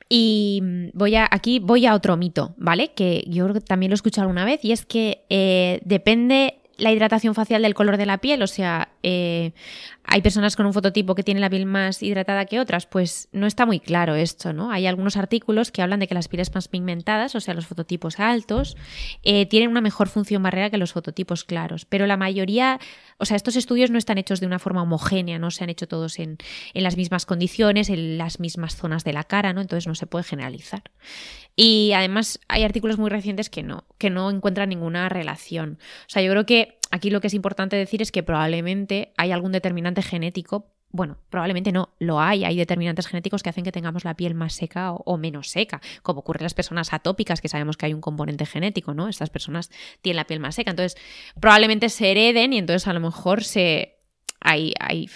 Y 0.08 0.92
voy 0.94 1.16
a, 1.16 1.28
aquí 1.30 1.60
voy 1.60 1.86
a 1.86 1.94
otro 1.94 2.18
mito, 2.18 2.54
¿vale? 2.58 2.94
Que 2.94 3.24
yo 3.28 3.52
también 3.62 3.92
lo 3.92 3.94
he 3.94 3.96
escuchado 3.96 4.24
alguna 4.24 4.44
vez 4.44 4.64
y 4.66 4.72
es 4.72 4.86
que 4.86 5.26
eh, 5.30 5.80
depende 5.86 6.60
la 6.80 6.92
hidratación 6.92 7.36
facial 7.36 7.62
del 7.62 7.74
color 7.74 7.98
de 7.98 8.06
la 8.06 8.20
piel, 8.20 8.42
o 8.42 8.48
sea, 8.48 8.90
eh, 9.04 9.54
hay 10.12 10.22
personas 10.22 10.56
con 10.56 10.66
un 10.66 10.74
fototipo 10.74 11.14
que 11.14 11.24
tienen 11.24 11.42
la 11.42 11.50
piel 11.52 11.68
más 11.68 12.02
hidratada 12.02 12.46
que 12.46 12.60
otras, 12.60 12.88
pues 12.88 13.30
no 13.32 13.46
está 13.46 13.68
muy 13.68 13.80
claro 13.80 14.16
esto, 14.16 14.54
¿no? 14.54 14.72
Hay 14.72 14.88
algunos 14.88 15.18
artículos 15.18 15.72
que 15.72 15.84
hablan 15.84 16.00
de 16.00 16.08
que 16.08 16.16
las 16.16 16.28
pieles 16.28 16.54
más 16.56 16.68
pigmentadas, 16.68 17.36
o 17.36 17.40
sea, 17.40 17.54
los 17.54 17.68
fototipos 17.68 18.20
altos, 18.20 18.76
eh, 19.22 19.46
tienen 19.46 19.70
una 19.70 19.82
mejor 19.82 20.10
función 20.10 20.42
barrera 20.42 20.72
que 20.72 20.78
los 20.78 20.94
fototipos 20.94 21.44
claros, 21.44 21.86
pero 21.86 22.08
la 22.08 22.18
mayoría, 22.18 22.80
o 23.18 23.26
sea, 23.26 23.38
estos 23.38 23.56
estudios 23.56 23.92
no 23.92 24.00
están 24.00 24.18
hechos 24.18 24.40
de 24.40 24.48
una 24.48 24.58
forma 24.58 24.82
homogénea, 24.82 25.38
no 25.38 25.52
se 25.52 25.64
han 25.64 25.70
hecho 25.70 25.88
todos 25.88 26.18
en, 26.18 26.38
en 26.74 26.84
las 26.84 26.98
mismas 26.98 27.28
condiciones, 27.28 27.90
en 27.90 28.18
las 28.18 28.40
mismas 28.40 28.76
zonas 28.76 29.04
de 29.04 29.14
la 29.14 29.24
cara, 29.24 29.54
¿no? 29.54 29.62
Entonces 29.62 29.86
no 29.86 29.94
se 29.94 30.08
puede 30.08 30.24
generalizar. 30.24 30.82
Y 31.56 31.92
además 31.94 32.40
hay 32.48 32.64
artículos 32.64 32.98
muy 32.98 33.12
recientes 33.12 33.52
que 33.52 33.62
no, 33.62 33.86
que 34.00 34.10
no 34.10 34.32
encuentran 34.32 34.70
ninguna 34.70 35.08
relación. 35.08 35.78
O 36.08 36.10
sea, 36.10 36.24
yo 36.24 36.32
creo 36.32 36.46
que 36.46 36.79
aquí 36.92 37.10
lo 37.10 37.22
que 37.22 37.28
es 37.28 37.34
importante 37.34 37.76
decir 37.76 38.02
es 38.02 38.12
que 38.12 38.24
probablemente 38.24 39.14
hay 39.18 39.32
algún 39.32 39.52
determinante 39.52 40.02
genético 40.02 40.74
bueno, 40.92 41.18
probablemente 41.30 41.72
no, 41.72 41.90
lo 42.00 42.20
hay, 42.20 42.44
hay 42.44 42.58
determinantes 42.58 43.06
genéticos 43.08 43.44
que 43.44 43.50
hacen 43.50 43.64
que 43.64 43.72
tengamos 43.72 44.06
la 44.06 44.16
piel 44.16 44.34
más 44.34 44.54
seca 44.54 44.92
o, 44.94 45.18
menos 45.18 45.50
seca, 45.50 45.82
como 46.02 46.22
ocurre 46.22 46.40
en 46.40 46.46
las 46.46 46.56
personas 46.56 46.94
atópicas, 46.94 47.42
que 47.42 47.48
sabemos 47.48 47.78
que 47.78 47.86
hay 47.86 47.94
un 47.94 48.02
componente 48.02 48.46
genético, 48.48 48.96
¿no? 48.96 49.08
Estas 49.08 49.30
personas 49.30 49.70
tienen 50.02 50.18
la 50.18 50.26
piel 50.26 50.40
más 50.40 50.56
seca, 50.56 50.72
entonces 50.72 51.00
probablemente 51.40 51.90
se 51.90 52.10
hereden 52.10 52.54
y 52.54 52.58
entonces 52.58 52.88
a 52.88 52.94
lo 52.94 53.00
mejor 53.00 53.44
se 53.44 54.00
hay, 54.42 54.74
hay, 54.80 55.08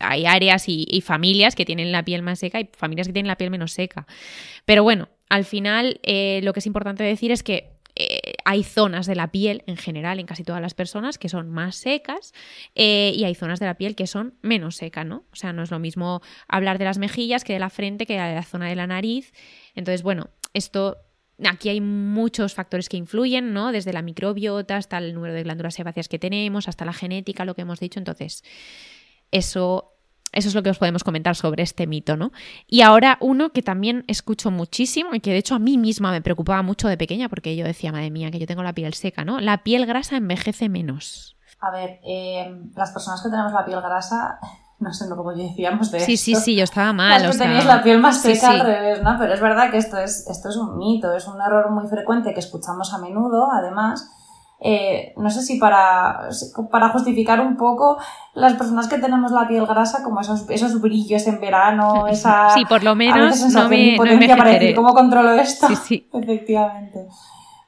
hay 0.00 0.26
áreas 0.26 0.64
y, 0.66 1.00
familias 1.00 1.54
que 1.54 1.64
tienen 1.64 1.92
la 1.92 2.04
piel 2.04 2.22
más 2.22 2.40
seca 2.40 2.60
y 2.60 2.68
familias 2.76 3.06
que 3.06 3.12
tienen 3.12 3.28
la 3.28 3.36
piel 3.36 3.50
menos 3.50 3.72
seca. 3.72 4.06
Pero 4.64 4.82
bueno, 4.82 5.08
al 5.28 5.44
final 5.44 6.00
eh, 6.02 6.40
lo 6.42 6.52
que 6.52 6.58
es 6.58 6.66
importante 6.66 7.04
decir 7.04 7.30
es 7.30 7.44
que 7.44 7.70
eh, 8.02 8.34
hay 8.44 8.64
zonas 8.64 9.06
de 9.06 9.14
la 9.14 9.30
piel 9.30 9.62
en 9.66 9.76
general 9.76 10.18
en 10.20 10.26
casi 10.26 10.42
todas 10.42 10.62
las 10.62 10.72
personas 10.72 11.18
que 11.18 11.28
son 11.28 11.50
más 11.50 11.76
secas 11.76 12.32
eh, 12.74 13.12
y 13.14 13.24
hay 13.24 13.34
zonas 13.34 13.60
de 13.60 13.66
la 13.66 13.74
piel 13.74 13.94
que 13.94 14.06
son 14.06 14.34
menos 14.40 14.76
secas, 14.76 15.04
¿no? 15.04 15.24
O 15.32 15.36
sea, 15.36 15.52
no 15.52 15.62
es 15.62 15.70
lo 15.70 15.78
mismo 15.78 16.22
hablar 16.48 16.78
de 16.78 16.86
las 16.86 16.96
mejillas 16.96 17.44
que 17.44 17.52
de 17.52 17.58
la 17.58 17.68
frente 17.68 18.06
que 18.06 18.14
de 18.14 18.34
la 18.34 18.42
zona 18.42 18.68
de 18.68 18.76
la 18.76 18.86
nariz. 18.86 19.34
Entonces, 19.74 20.02
bueno, 20.02 20.30
esto 20.54 20.96
aquí 21.44 21.68
hay 21.68 21.80
muchos 21.82 22.54
factores 22.54 22.88
que 22.88 22.96
influyen, 22.96 23.52
¿no? 23.52 23.70
Desde 23.70 23.92
la 23.92 24.02
microbiota 24.02 24.76
hasta 24.76 24.96
el 24.96 25.14
número 25.14 25.34
de 25.34 25.42
glándulas 25.42 25.74
sebáceas 25.74 26.08
que 26.08 26.18
tenemos, 26.18 26.68
hasta 26.68 26.86
la 26.86 26.92
genética, 26.94 27.44
lo 27.44 27.54
que 27.54 27.62
hemos 27.62 27.80
dicho. 27.80 27.98
Entonces, 27.98 28.44
eso 29.30 29.99
eso 30.32 30.48
es 30.48 30.54
lo 30.54 30.62
que 30.62 30.70
os 30.70 30.78
podemos 30.78 31.04
comentar 31.04 31.34
sobre 31.34 31.62
este 31.62 31.86
mito, 31.86 32.16
¿no? 32.16 32.32
Y 32.66 32.82
ahora 32.82 33.18
uno 33.20 33.50
que 33.50 33.62
también 33.62 34.04
escucho 34.06 34.50
muchísimo 34.50 35.14
y 35.14 35.20
que 35.20 35.30
de 35.30 35.38
hecho 35.38 35.54
a 35.54 35.58
mí 35.58 35.76
misma 35.76 36.10
me 36.12 36.22
preocupaba 36.22 36.62
mucho 36.62 36.88
de 36.88 36.96
pequeña 36.96 37.28
porque 37.28 37.56
yo 37.56 37.64
decía, 37.64 37.92
madre 37.92 38.10
mía, 38.10 38.30
que 38.30 38.38
yo 38.38 38.46
tengo 38.46 38.62
la 38.62 38.72
piel 38.72 38.94
seca, 38.94 39.24
¿no? 39.24 39.40
La 39.40 39.62
piel 39.62 39.86
grasa 39.86 40.16
envejece 40.16 40.68
menos. 40.68 41.36
A 41.60 41.70
ver, 41.70 42.00
eh, 42.04 42.56
las 42.76 42.90
personas 42.92 43.22
que 43.22 43.28
tenemos 43.28 43.52
la 43.52 43.64
piel 43.64 43.80
grasa, 43.80 44.38
no 44.78 44.92
sé 44.92 45.08
lo 45.08 45.16
que 45.16 45.42
decíamos 45.42 45.90
de 45.90 46.00
Sí, 46.00 46.16
sí, 46.16 46.34
sí, 46.36 46.56
yo 46.56 46.64
estaba 46.64 46.92
mal. 46.92 47.22
Las 47.22 47.36
que 47.36 47.42
tenéis 47.42 47.64
la 47.66 47.82
piel 47.82 47.98
más 47.98 48.22
seca 48.22 48.50
al 48.50 48.60
revés, 48.60 49.02
¿no? 49.02 49.16
Pero 49.18 49.34
es 49.34 49.40
verdad 49.40 49.70
que 49.70 49.78
esto 49.78 49.98
es, 49.98 50.26
esto 50.28 50.48
es 50.48 50.56
un 50.56 50.78
mito, 50.78 51.12
es 51.14 51.26
un 51.26 51.40
error 51.40 51.70
muy 51.70 51.88
frecuente 51.88 52.32
que 52.32 52.40
escuchamos 52.40 52.94
a 52.94 52.98
menudo, 52.98 53.50
además 53.52 54.10
eh, 54.62 55.14
no 55.16 55.30
sé 55.30 55.40
si 55.42 55.58
para, 55.58 56.28
para 56.70 56.90
justificar 56.90 57.40
un 57.40 57.56
poco 57.56 57.98
las 58.34 58.54
personas 58.54 58.88
que 58.88 58.98
tenemos 58.98 59.32
la 59.32 59.48
piel 59.48 59.66
grasa, 59.66 60.02
como 60.02 60.20
esos, 60.20 60.48
esos 60.50 60.80
brillos 60.80 61.26
en 61.26 61.40
verano, 61.40 62.06
esa... 62.10 62.50
Sí, 62.50 62.64
por 62.66 62.82
lo 62.82 62.94
menos 62.94 63.40
no 63.52 63.68
me, 63.68 63.96
no 63.96 64.36
para 64.36 64.50
decir 64.50 64.74
cómo 64.74 64.92
controlo 64.92 65.32
esto. 65.32 65.66
Sí, 65.68 65.76
sí. 65.76 66.08
Efectivamente. 66.12 67.06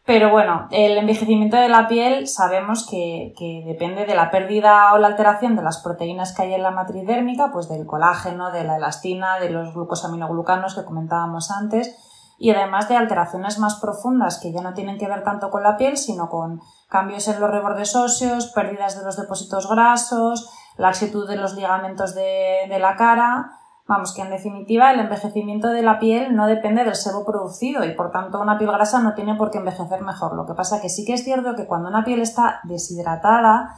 Pero 0.04 0.30
bueno, 0.30 0.66
el 0.72 0.98
envejecimiento 0.98 1.56
de 1.56 1.68
la 1.68 1.86
piel 1.86 2.26
sabemos 2.26 2.88
que, 2.90 3.34
que, 3.38 3.62
depende 3.64 4.04
de 4.04 4.16
la 4.16 4.32
pérdida 4.32 4.92
o 4.94 4.98
la 4.98 5.06
alteración 5.06 5.54
de 5.54 5.62
las 5.62 5.78
proteínas 5.78 6.34
que 6.34 6.42
hay 6.42 6.54
en 6.54 6.62
la 6.64 6.72
matriz 6.72 7.06
dérmica, 7.06 7.52
pues 7.52 7.68
del 7.68 7.86
colágeno, 7.86 8.50
de 8.50 8.64
la 8.64 8.76
elastina, 8.76 9.38
de 9.38 9.50
los 9.50 9.72
glucosaminoglucanos 9.72 10.74
que 10.74 10.84
comentábamos 10.84 11.52
antes, 11.52 11.96
y 12.42 12.50
además 12.50 12.88
de 12.88 12.96
alteraciones 12.96 13.60
más 13.60 13.76
profundas 13.76 14.40
que 14.40 14.50
ya 14.50 14.62
no 14.62 14.74
tienen 14.74 14.98
que 14.98 15.06
ver 15.06 15.22
tanto 15.22 15.48
con 15.48 15.62
la 15.62 15.76
piel, 15.76 15.96
sino 15.96 16.28
con 16.28 16.60
cambios 16.88 17.28
en 17.28 17.38
los 17.38 17.48
rebordes 17.48 17.94
óseos, 17.94 18.48
pérdidas 18.48 18.98
de 18.98 19.04
los 19.04 19.16
depósitos 19.16 19.70
grasos, 19.70 20.52
laxitud 20.76 21.28
de 21.28 21.36
los 21.36 21.54
ligamentos 21.54 22.16
de, 22.16 22.66
la 22.80 22.96
cara. 22.96 23.52
Vamos, 23.86 24.12
que 24.12 24.22
en 24.22 24.30
definitiva 24.30 24.90
el 24.90 24.98
envejecimiento 24.98 25.68
de 25.68 25.82
la 25.82 26.00
piel 26.00 26.34
no 26.34 26.48
depende 26.48 26.82
del 26.82 26.96
sebo 26.96 27.24
producido 27.24 27.84
y 27.84 27.94
por 27.94 28.10
tanto 28.10 28.40
una 28.40 28.58
piel 28.58 28.72
grasa 28.72 28.98
no 28.98 29.14
tiene 29.14 29.36
por 29.36 29.52
qué 29.52 29.58
envejecer 29.58 30.02
mejor. 30.02 30.34
Lo 30.34 30.44
que 30.44 30.54
pasa 30.54 30.80
que 30.80 30.88
sí 30.88 31.04
que 31.04 31.14
es 31.14 31.22
cierto 31.22 31.54
que 31.54 31.68
cuando 31.68 31.90
una 31.90 32.02
piel 32.02 32.20
está 32.20 32.58
deshidratada, 32.64 33.76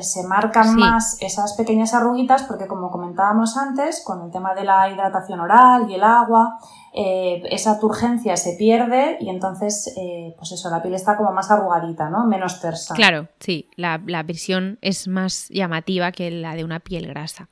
se 0.00 0.26
marcan 0.26 0.76
más 0.76 1.16
esas 1.20 1.54
pequeñas 1.54 1.94
arruguitas 1.94 2.42
porque 2.44 2.66
como 2.66 2.90
comentábamos 2.90 3.56
antes, 3.56 4.02
con 4.04 4.22
el 4.22 4.30
tema 4.30 4.54
de 4.54 4.64
la 4.64 4.88
hidratación 4.90 5.40
oral 5.40 5.90
y 5.90 5.94
el 5.94 6.04
agua, 6.04 6.58
eh, 6.92 7.42
esa 7.50 7.78
turgencia 7.78 8.36
se 8.36 8.56
pierde 8.56 9.16
y 9.20 9.28
entonces, 9.28 9.94
eh, 9.96 10.34
pues 10.36 10.52
eso, 10.52 10.70
la 10.70 10.82
piel 10.82 10.94
está 10.94 11.16
como 11.16 11.32
más 11.32 11.50
arrugadita, 11.50 12.08
¿no? 12.10 12.26
Menos 12.26 12.60
tersa. 12.60 12.94
Claro, 12.94 13.28
sí, 13.38 13.68
la, 13.76 14.00
la 14.06 14.22
visión 14.22 14.78
es 14.80 15.06
más 15.06 15.48
llamativa 15.50 16.10
que 16.12 16.30
la 16.30 16.54
de 16.54 16.64
una 16.64 16.80
piel 16.80 17.06
grasa. 17.06 17.48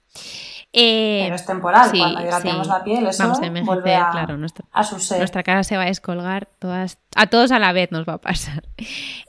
Eh, 0.73 1.21
Pero 1.25 1.37
es 1.37 1.47
temporal, 1.47 1.91
cuando 1.97 2.21
hidratemos 2.21 2.67
la 2.67 2.85
piel, 2.85 3.07
eso 3.07 3.23
Vamos 3.23 3.41
a 3.41 3.65
vuelve 3.65 3.97
a, 3.97 4.11
claro, 4.11 4.37
nuestra, 4.37 4.67
a 4.73 4.85
su 4.85 4.99
ser. 4.99 5.19
Nuestra 5.19 5.43
cara 5.43 5.65
se 5.65 5.77
va 5.77 5.85
a 5.85 5.87
descolgar, 5.87 6.47
todas, 6.59 6.99
a 7.19 7.27
todos 7.27 7.51
a 7.51 7.59
la 7.59 7.73
vez 7.73 7.91
nos 7.91 8.09
va 8.09 8.15
a 8.15 8.21
pasar. 8.21 8.63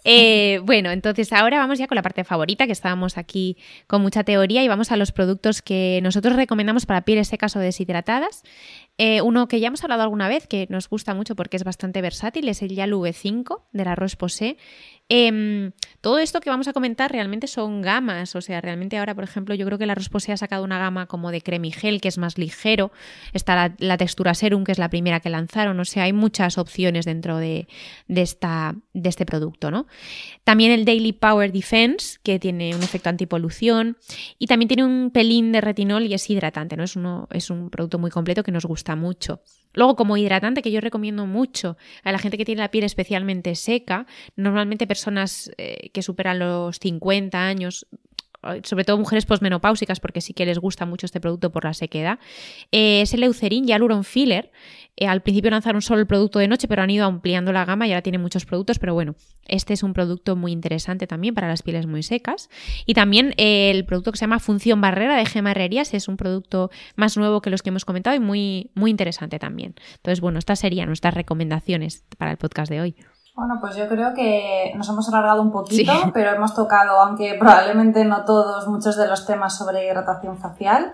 Eh, 0.04 0.62
bueno, 0.64 0.92
entonces 0.92 1.34
ahora 1.34 1.58
vamos 1.58 1.80
ya 1.80 1.88
con 1.88 1.96
la 1.96 2.04
parte 2.04 2.24
favorita, 2.24 2.68
que 2.68 2.72
estábamos 2.72 3.18
aquí 3.18 3.58
con 3.88 4.02
mucha 4.04 4.24
teoría, 4.24 4.64
y 4.64 4.68
vamos 4.68 4.92
a 4.92 4.96
los 4.96 5.12
productos 5.12 5.64
que 5.64 6.00
nosotros 6.04 6.36
recomendamos 6.36 6.86
para 6.86 7.02
pieles 7.02 7.30
secas 7.30 7.56
o 7.56 7.60
deshidratadas. 7.60 8.44
Eh, 9.00 9.22
uno 9.22 9.48
que 9.48 9.60
ya 9.60 9.68
hemos 9.68 9.84
hablado 9.84 10.04
alguna 10.04 10.28
vez, 10.28 10.46
que 10.46 10.68
nos 10.70 10.88
gusta 10.88 11.16
mucho 11.16 11.36
porque 11.36 11.58
es 11.58 11.64
bastante 11.64 12.02
versátil, 12.02 12.48
es 12.48 12.62
el 12.62 12.76
Yalu 12.76 13.02
V5 13.02 13.64
de 13.72 13.86
la. 13.86 13.96
Em, 15.12 15.72
todo 16.02 16.20
esto 16.20 16.40
que 16.40 16.52
vamos 16.52 16.68
a 16.68 16.74
comentar 16.74 17.12
realmente 17.12 17.48
son 17.48 17.82
gamas, 17.82 18.36
o 18.36 18.42
sea, 18.42 18.62
realmente 18.62 18.96
ahora, 19.00 19.16
por 19.16 19.24
ejemplo, 19.24 19.56
yo 19.56 19.66
creo 19.66 19.80
que 19.80 19.88
la 19.88 19.96
Roche-Posay 19.96 20.34
ha 20.34 20.38
sacado 20.38 20.64
una 20.64 20.78
gama 20.78 21.08
como 21.08 21.32
de 21.32 21.42
cremigel, 21.42 22.00
que 22.00 22.10
es 22.10 22.20
más 22.20 22.38
ligero, 22.38 22.92
está 23.34 23.74
la, 23.80 23.98
textura 23.98 24.36
serum, 24.36 24.64
que 24.64 24.72
es 24.72 24.78
la 24.78 24.90
primera 24.90 25.20
que 25.20 25.32
lanzaron, 25.32 25.80
o 25.80 25.86
sea, 25.86 26.04
hay 26.04 26.14
muchas 26.14 26.60
opciones 26.60 27.06
dentro 27.06 27.38
de, 27.38 27.68
esta, 28.08 28.76
de 28.94 29.10
este 29.10 29.26
producto, 29.26 29.72
¿no? 29.72 29.88
También 30.44 30.72
el 30.72 30.86
Daily 30.86 31.14
Power 31.14 31.52
Defense, 31.52 32.20
que 32.24 32.40
tiene 32.40 32.76
un 32.76 32.84
efecto 32.84 33.10
antipolución, 33.10 33.98
y 34.38 34.48
también 34.48 34.68
tiene 34.68 34.84
un 34.84 35.12
pelín 35.12 35.52
de 35.52 35.62
retinol 35.62 36.06
y 36.06 36.14
es 36.14 36.30
hidratante, 36.30 36.78
¿no? 36.78 36.84
Es, 36.84 36.96
uno, 36.96 37.28
es 37.32 37.50
un 37.50 37.70
producto 37.70 38.00
muy 38.00 38.12
completo 38.12 38.44
que 38.44 38.52
nos 38.52 38.66
gusta 38.66 38.96
mucho. 38.96 39.42
Luego, 39.74 39.96
como 39.96 40.18
hidratante, 40.18 40.62
que 40.62 40.72
yo 40.72 40.82
recomiendo 40.82 41.26
mucho 41.26 41.78
a 42.04 42.12
la 42.12 42.20
gente 42.20 42.38
que 42.38 42.46
tiene 42.46 42.62
la 42.62 42.72
piel 42.72 42.84
especialmente 42.84 43.56
seca, 43.56 44.08
normalmente 44.36 44.88
personas 44.88 45.52
eh, 45.58 45.90
que 45.94 46.02
superan 46.02 46.40
los 46.40 46.78
50 46.78 47.40
años, 47.40 47.88
sobre 48.64 48.84
todo 48.84 48.98
mujeres 48.98 49.26
posmenopáusicas, 49.26 50.00
porque 50.00 50.22
sí 50.22 50.34
que 50.34 50.46
les 50.46 50.60
gusta 50.60 50.86
mucho 50.86 51.06
este 51.06 51.20
producto 51.20 51.52
por 51.52 51.66
la 51.66 51.74
sequedad, 51.74 52.20
eh, 52.72 53.02
es 53.02 53.14
el 53.14 53.24
Eucerin 53.24 53.66
Hyaluron 53.66 54.04
Filler. 54.04 54.52
Eh, 54.96 55.08
al 55.08 55.22
principio 55.22 55.50
lanzaron 55.52 55.82
solo 55.82 56.02
el 56.02 56.08
producto 56.08 56.40
de 56.40 56.48
noche, 56.48 56.68
pero 56.68 56.82
han 56.82 56.90
ido 56.90 57.06
ampliando 57.06 57.54
la 57.54 57.64
gama 57.64 57.88
y 57.88 57.92
ahora 57.92 58.02
tiene 58.02 58.18
muchos 58.18 58.46
productos, 58.46 58.80
pero 58.80 58.94
bueno, 58.94 59.16
este 59.46 59.74
es 59.74 59.84
un 59.84 59.94
producto 59.94 60.36
muy 60.36 60.52
interesante 60.52 61.08
también 61.08 61.34
para 61.34 61.48
las 61.48 61.64
pieles 61.64 61.86
muy 61.88 62.04
secas. 62.04 62.50
Y 62.86 62.94
también 62.94 63.34
eh, 63.38 63.72
el 63.72 63.86
producto 63.86 64.12
que 64.12 64.18
se 64.18 64.24
llama 64.24 64.40
Función 64.40 64.82
Barrera 64.82 65.16
de 65.16 65.26
Gema 65.26 65.52
Herrerías 65.52 65.94
es 65.94 66.08
un 66.08 66.18
producto 66.18 66.70
más 66.96 67.18
nuevo 67.18 67.42
que 67.42 67.50
los 67.50 67.62
que 67.62 67.70
hemos 67.70 67.86
comentado 67.86 68.16
y 68.16 68.20
muy, 68.20 68.72
muy 68.76 68.92
interesante 68.92 69.40
también. 69.40 69.76
Entonces, 69.96 70.20
bueno, 70.20 70.40
estas 70.40 70.60
serían 70.60 70.88
nuestras 70.88 71.14
recomendaciones 71.14 72.04
para 72.18 72.32
el 72.32 72.38
podcast 72.38 72.70
de 72.70 72.82
hoy. 72.82 72.96
Bueno, 73.40 73.58
pues 73.62 73.78
yo 73.78 73.88
creo 73.88 74.14
que 74.14 74.74
nos 74.76 74.90
hemos 74.90 75.08
alargado 75.08 75.42
un 75.42 75.50
poquito, 75.50 75.94
pero 76.14 76.32
hemos 76.32 76.54
tocado, 76.54 77.00
aunque 77.00 77.38
probablemente 77.40 78.04
no 78.04 78.26
todos, 78.26 78.68
muchos 78.68 78.98
de 78.98 79.08
los 79.08 79.26
temas 79.26 79.58
sobre 79.58 79.86
hidratación 79.88 80.38
facial 80.38 80.92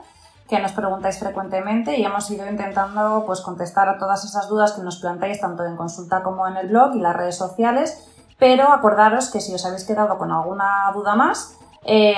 que 0.47 0.59
nos 0.59 0.71
preguntáis 0.73 1.17
frecuentemente 1.17 1.97
y 1.97 2.05
hemos 2.05 2.29
ido 2.29 2.47
intentando 2.47 3.23
pues, 3.25 3.41
contestar 3.41 3.89
a 3.89 3.97
todas 3.97 4.25
esas 4.25 4.47
dudas 4.47 4.73
que 4.73 4.83
nos 4.83 4.97
planteáis 4.97 5.41
tanto 5.41 5.65
en 5.65 5.75
consulta 5.75 6.21
como 6.21 6.47
en 6.47 6.57
el 6.57 6.67
blog 6.67 6.95
y 6.95 6.99
las 6.99 7.15
redes 7.15 7.35
sociales, 7.35 8.07
pero 8.37 8.71
acordaros 8.71 9.31
que 9.31 9.41
si 9.41 9.51
os 9.51 9.65
habéis 9.65 9.83
quedado 9.83 10.19
con 10.19 10.31
alguna 10.31 10.91
duda 10.93 11.15
más, 11.15 11.57
eh, 11.83 12.13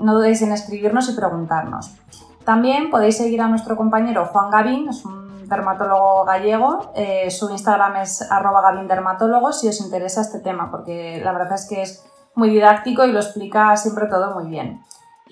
no 0.00 0.14
dudéis 0.14 0.42
en 0.42 0.52
escribirnos 0.52 1.08
y 1.08 1.16
preguntarnos. 1.16 1.90
También 2.44 2.88
podéis 2.88 3.16
seguir 3.16 3.40
a 3.42 3.48
nuestro 3.48 3.76
compañero 3.76 4.26
Juan 4.26 4.48
Gavín, 4.48 4.88
es 4.88 5.04
un 5.04 5.21
dermatólogo 5.52 6.24
gallego. 6.24 6.92
Eh, 6.94 7.30
su 7.30 7.50
Instagram 7.50 7.96
es 7.96 8.30
arroba 8.30 8.62
gavindermatólogo 8.62 9.52
si 9.52 9.68
os 9.68 9.80
interesa 9.80 10.20
este 10.20 10.40
tema, 10.40 10.70
porque 10.70 11.20
la 11.22 11.32
verdad 11.32 11.54
es 11.54 11.66
que 11.68 11.82
es 11.82 12.04
muy 12.34 12.50
didáctico 12.50 13.04
y 13.04 13.12
lo 13.12 13.20
explica 13.20 13.76
siempre 13.76 14.06
todo 14.06 14.34
muy 14.34 14.48
bien. 14.48 14.82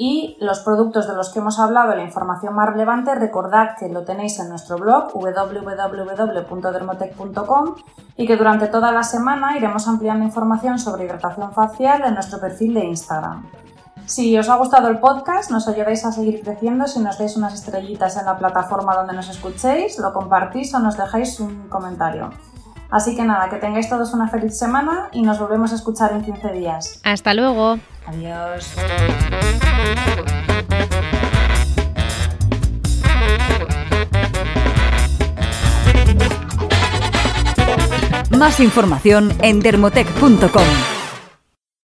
Y 0.03 0.39
los 0.41 0.61
productos 0.61 1.07
de 1.09 1.15
los 1.15 1.31
que 1.31 1.41
hemos 1.41 1.59
hablado, 1.59 1.95
la 1.95 2.03
información 2.03 2.55
más 2.55 2.71
relevante, 2.71 3.15
recordad 3.15 3.77
que 3.79 3.91
lo 3.91 4.05
tenéis 4.05 4.39
en 4.39 4.49
nuestro 4.49 4.79
blog 4.79 5.13
www.dermotech.com 5.13 7.75
y 8.17 8.27
que 8.27 8.39
durante 8.39 8.69
toda 8.69 8.93
la 8.93 9.03
semana 9.03 9.59
iremos 9.59 9.87
ampliando 9.89 10.25
información 10.25 10.79
sobre 10.79 11.05
hidratación 11.05 11.53
facial 11.53 12.03
en 12.07 12.15
nuestro 12.15 12.41
perfil 12.41 12.73
de 12.73 12.87
Instagram. 12.87 13.45
Si 14.11 14.37
os 14.37 14.49
ha 14.49 14.57
gustado 14.57 14.89
el 14.89 14.99
podcast, 14.99 15.53
nos 15.53 15.69
ayudáis 15.69 16.05
a 16.05 16.11
seguir 16.11 16.41
creciendo 16.43 16.89
si 16.89 16.99
nos 16.99 17.17
dais 17.17 17.37
unas 17.37 17.55
estrellitas 17.55 18.17
en 18.17 18.27
la 18.27 18.37
plataforma 18.37 18.97
donde 18.97 19.13
nos 19.13 19.29
escuchéis, 19.29 20.01
lo 20.01 20.13
compartís 20.13 20.75
o 20.75 20.81
nos 20.81 20.97
dejáis 20.97 21.39
un 21.39 21.69
comentario. 21.69 22.31
Así 22.91 23.15
que 23.15 23.23
nada, 23.23 23.49
que 23.49 23.59
tengáis 23.59 23.89
todos 23.89 24.13
una 24.13 24.27
feliz 24.27 24.59
semana 24.59 25.11
y 25.13 25.23
nos 25.23 25.39
volvemos 25.39 25.71
a 25.71 25.77
escuchar 25.77 26.11
en 26.11 26.25
15 26.25 26.49
días. 26.51 27.01
Hasta 27.05 27.35
luego. 27.35 27.79
Adiós. 28.05 28.75
Más 38.37 38.59
información 38.59 39.33
en 39.41 39.61
dermotech.com. 39.61 41.00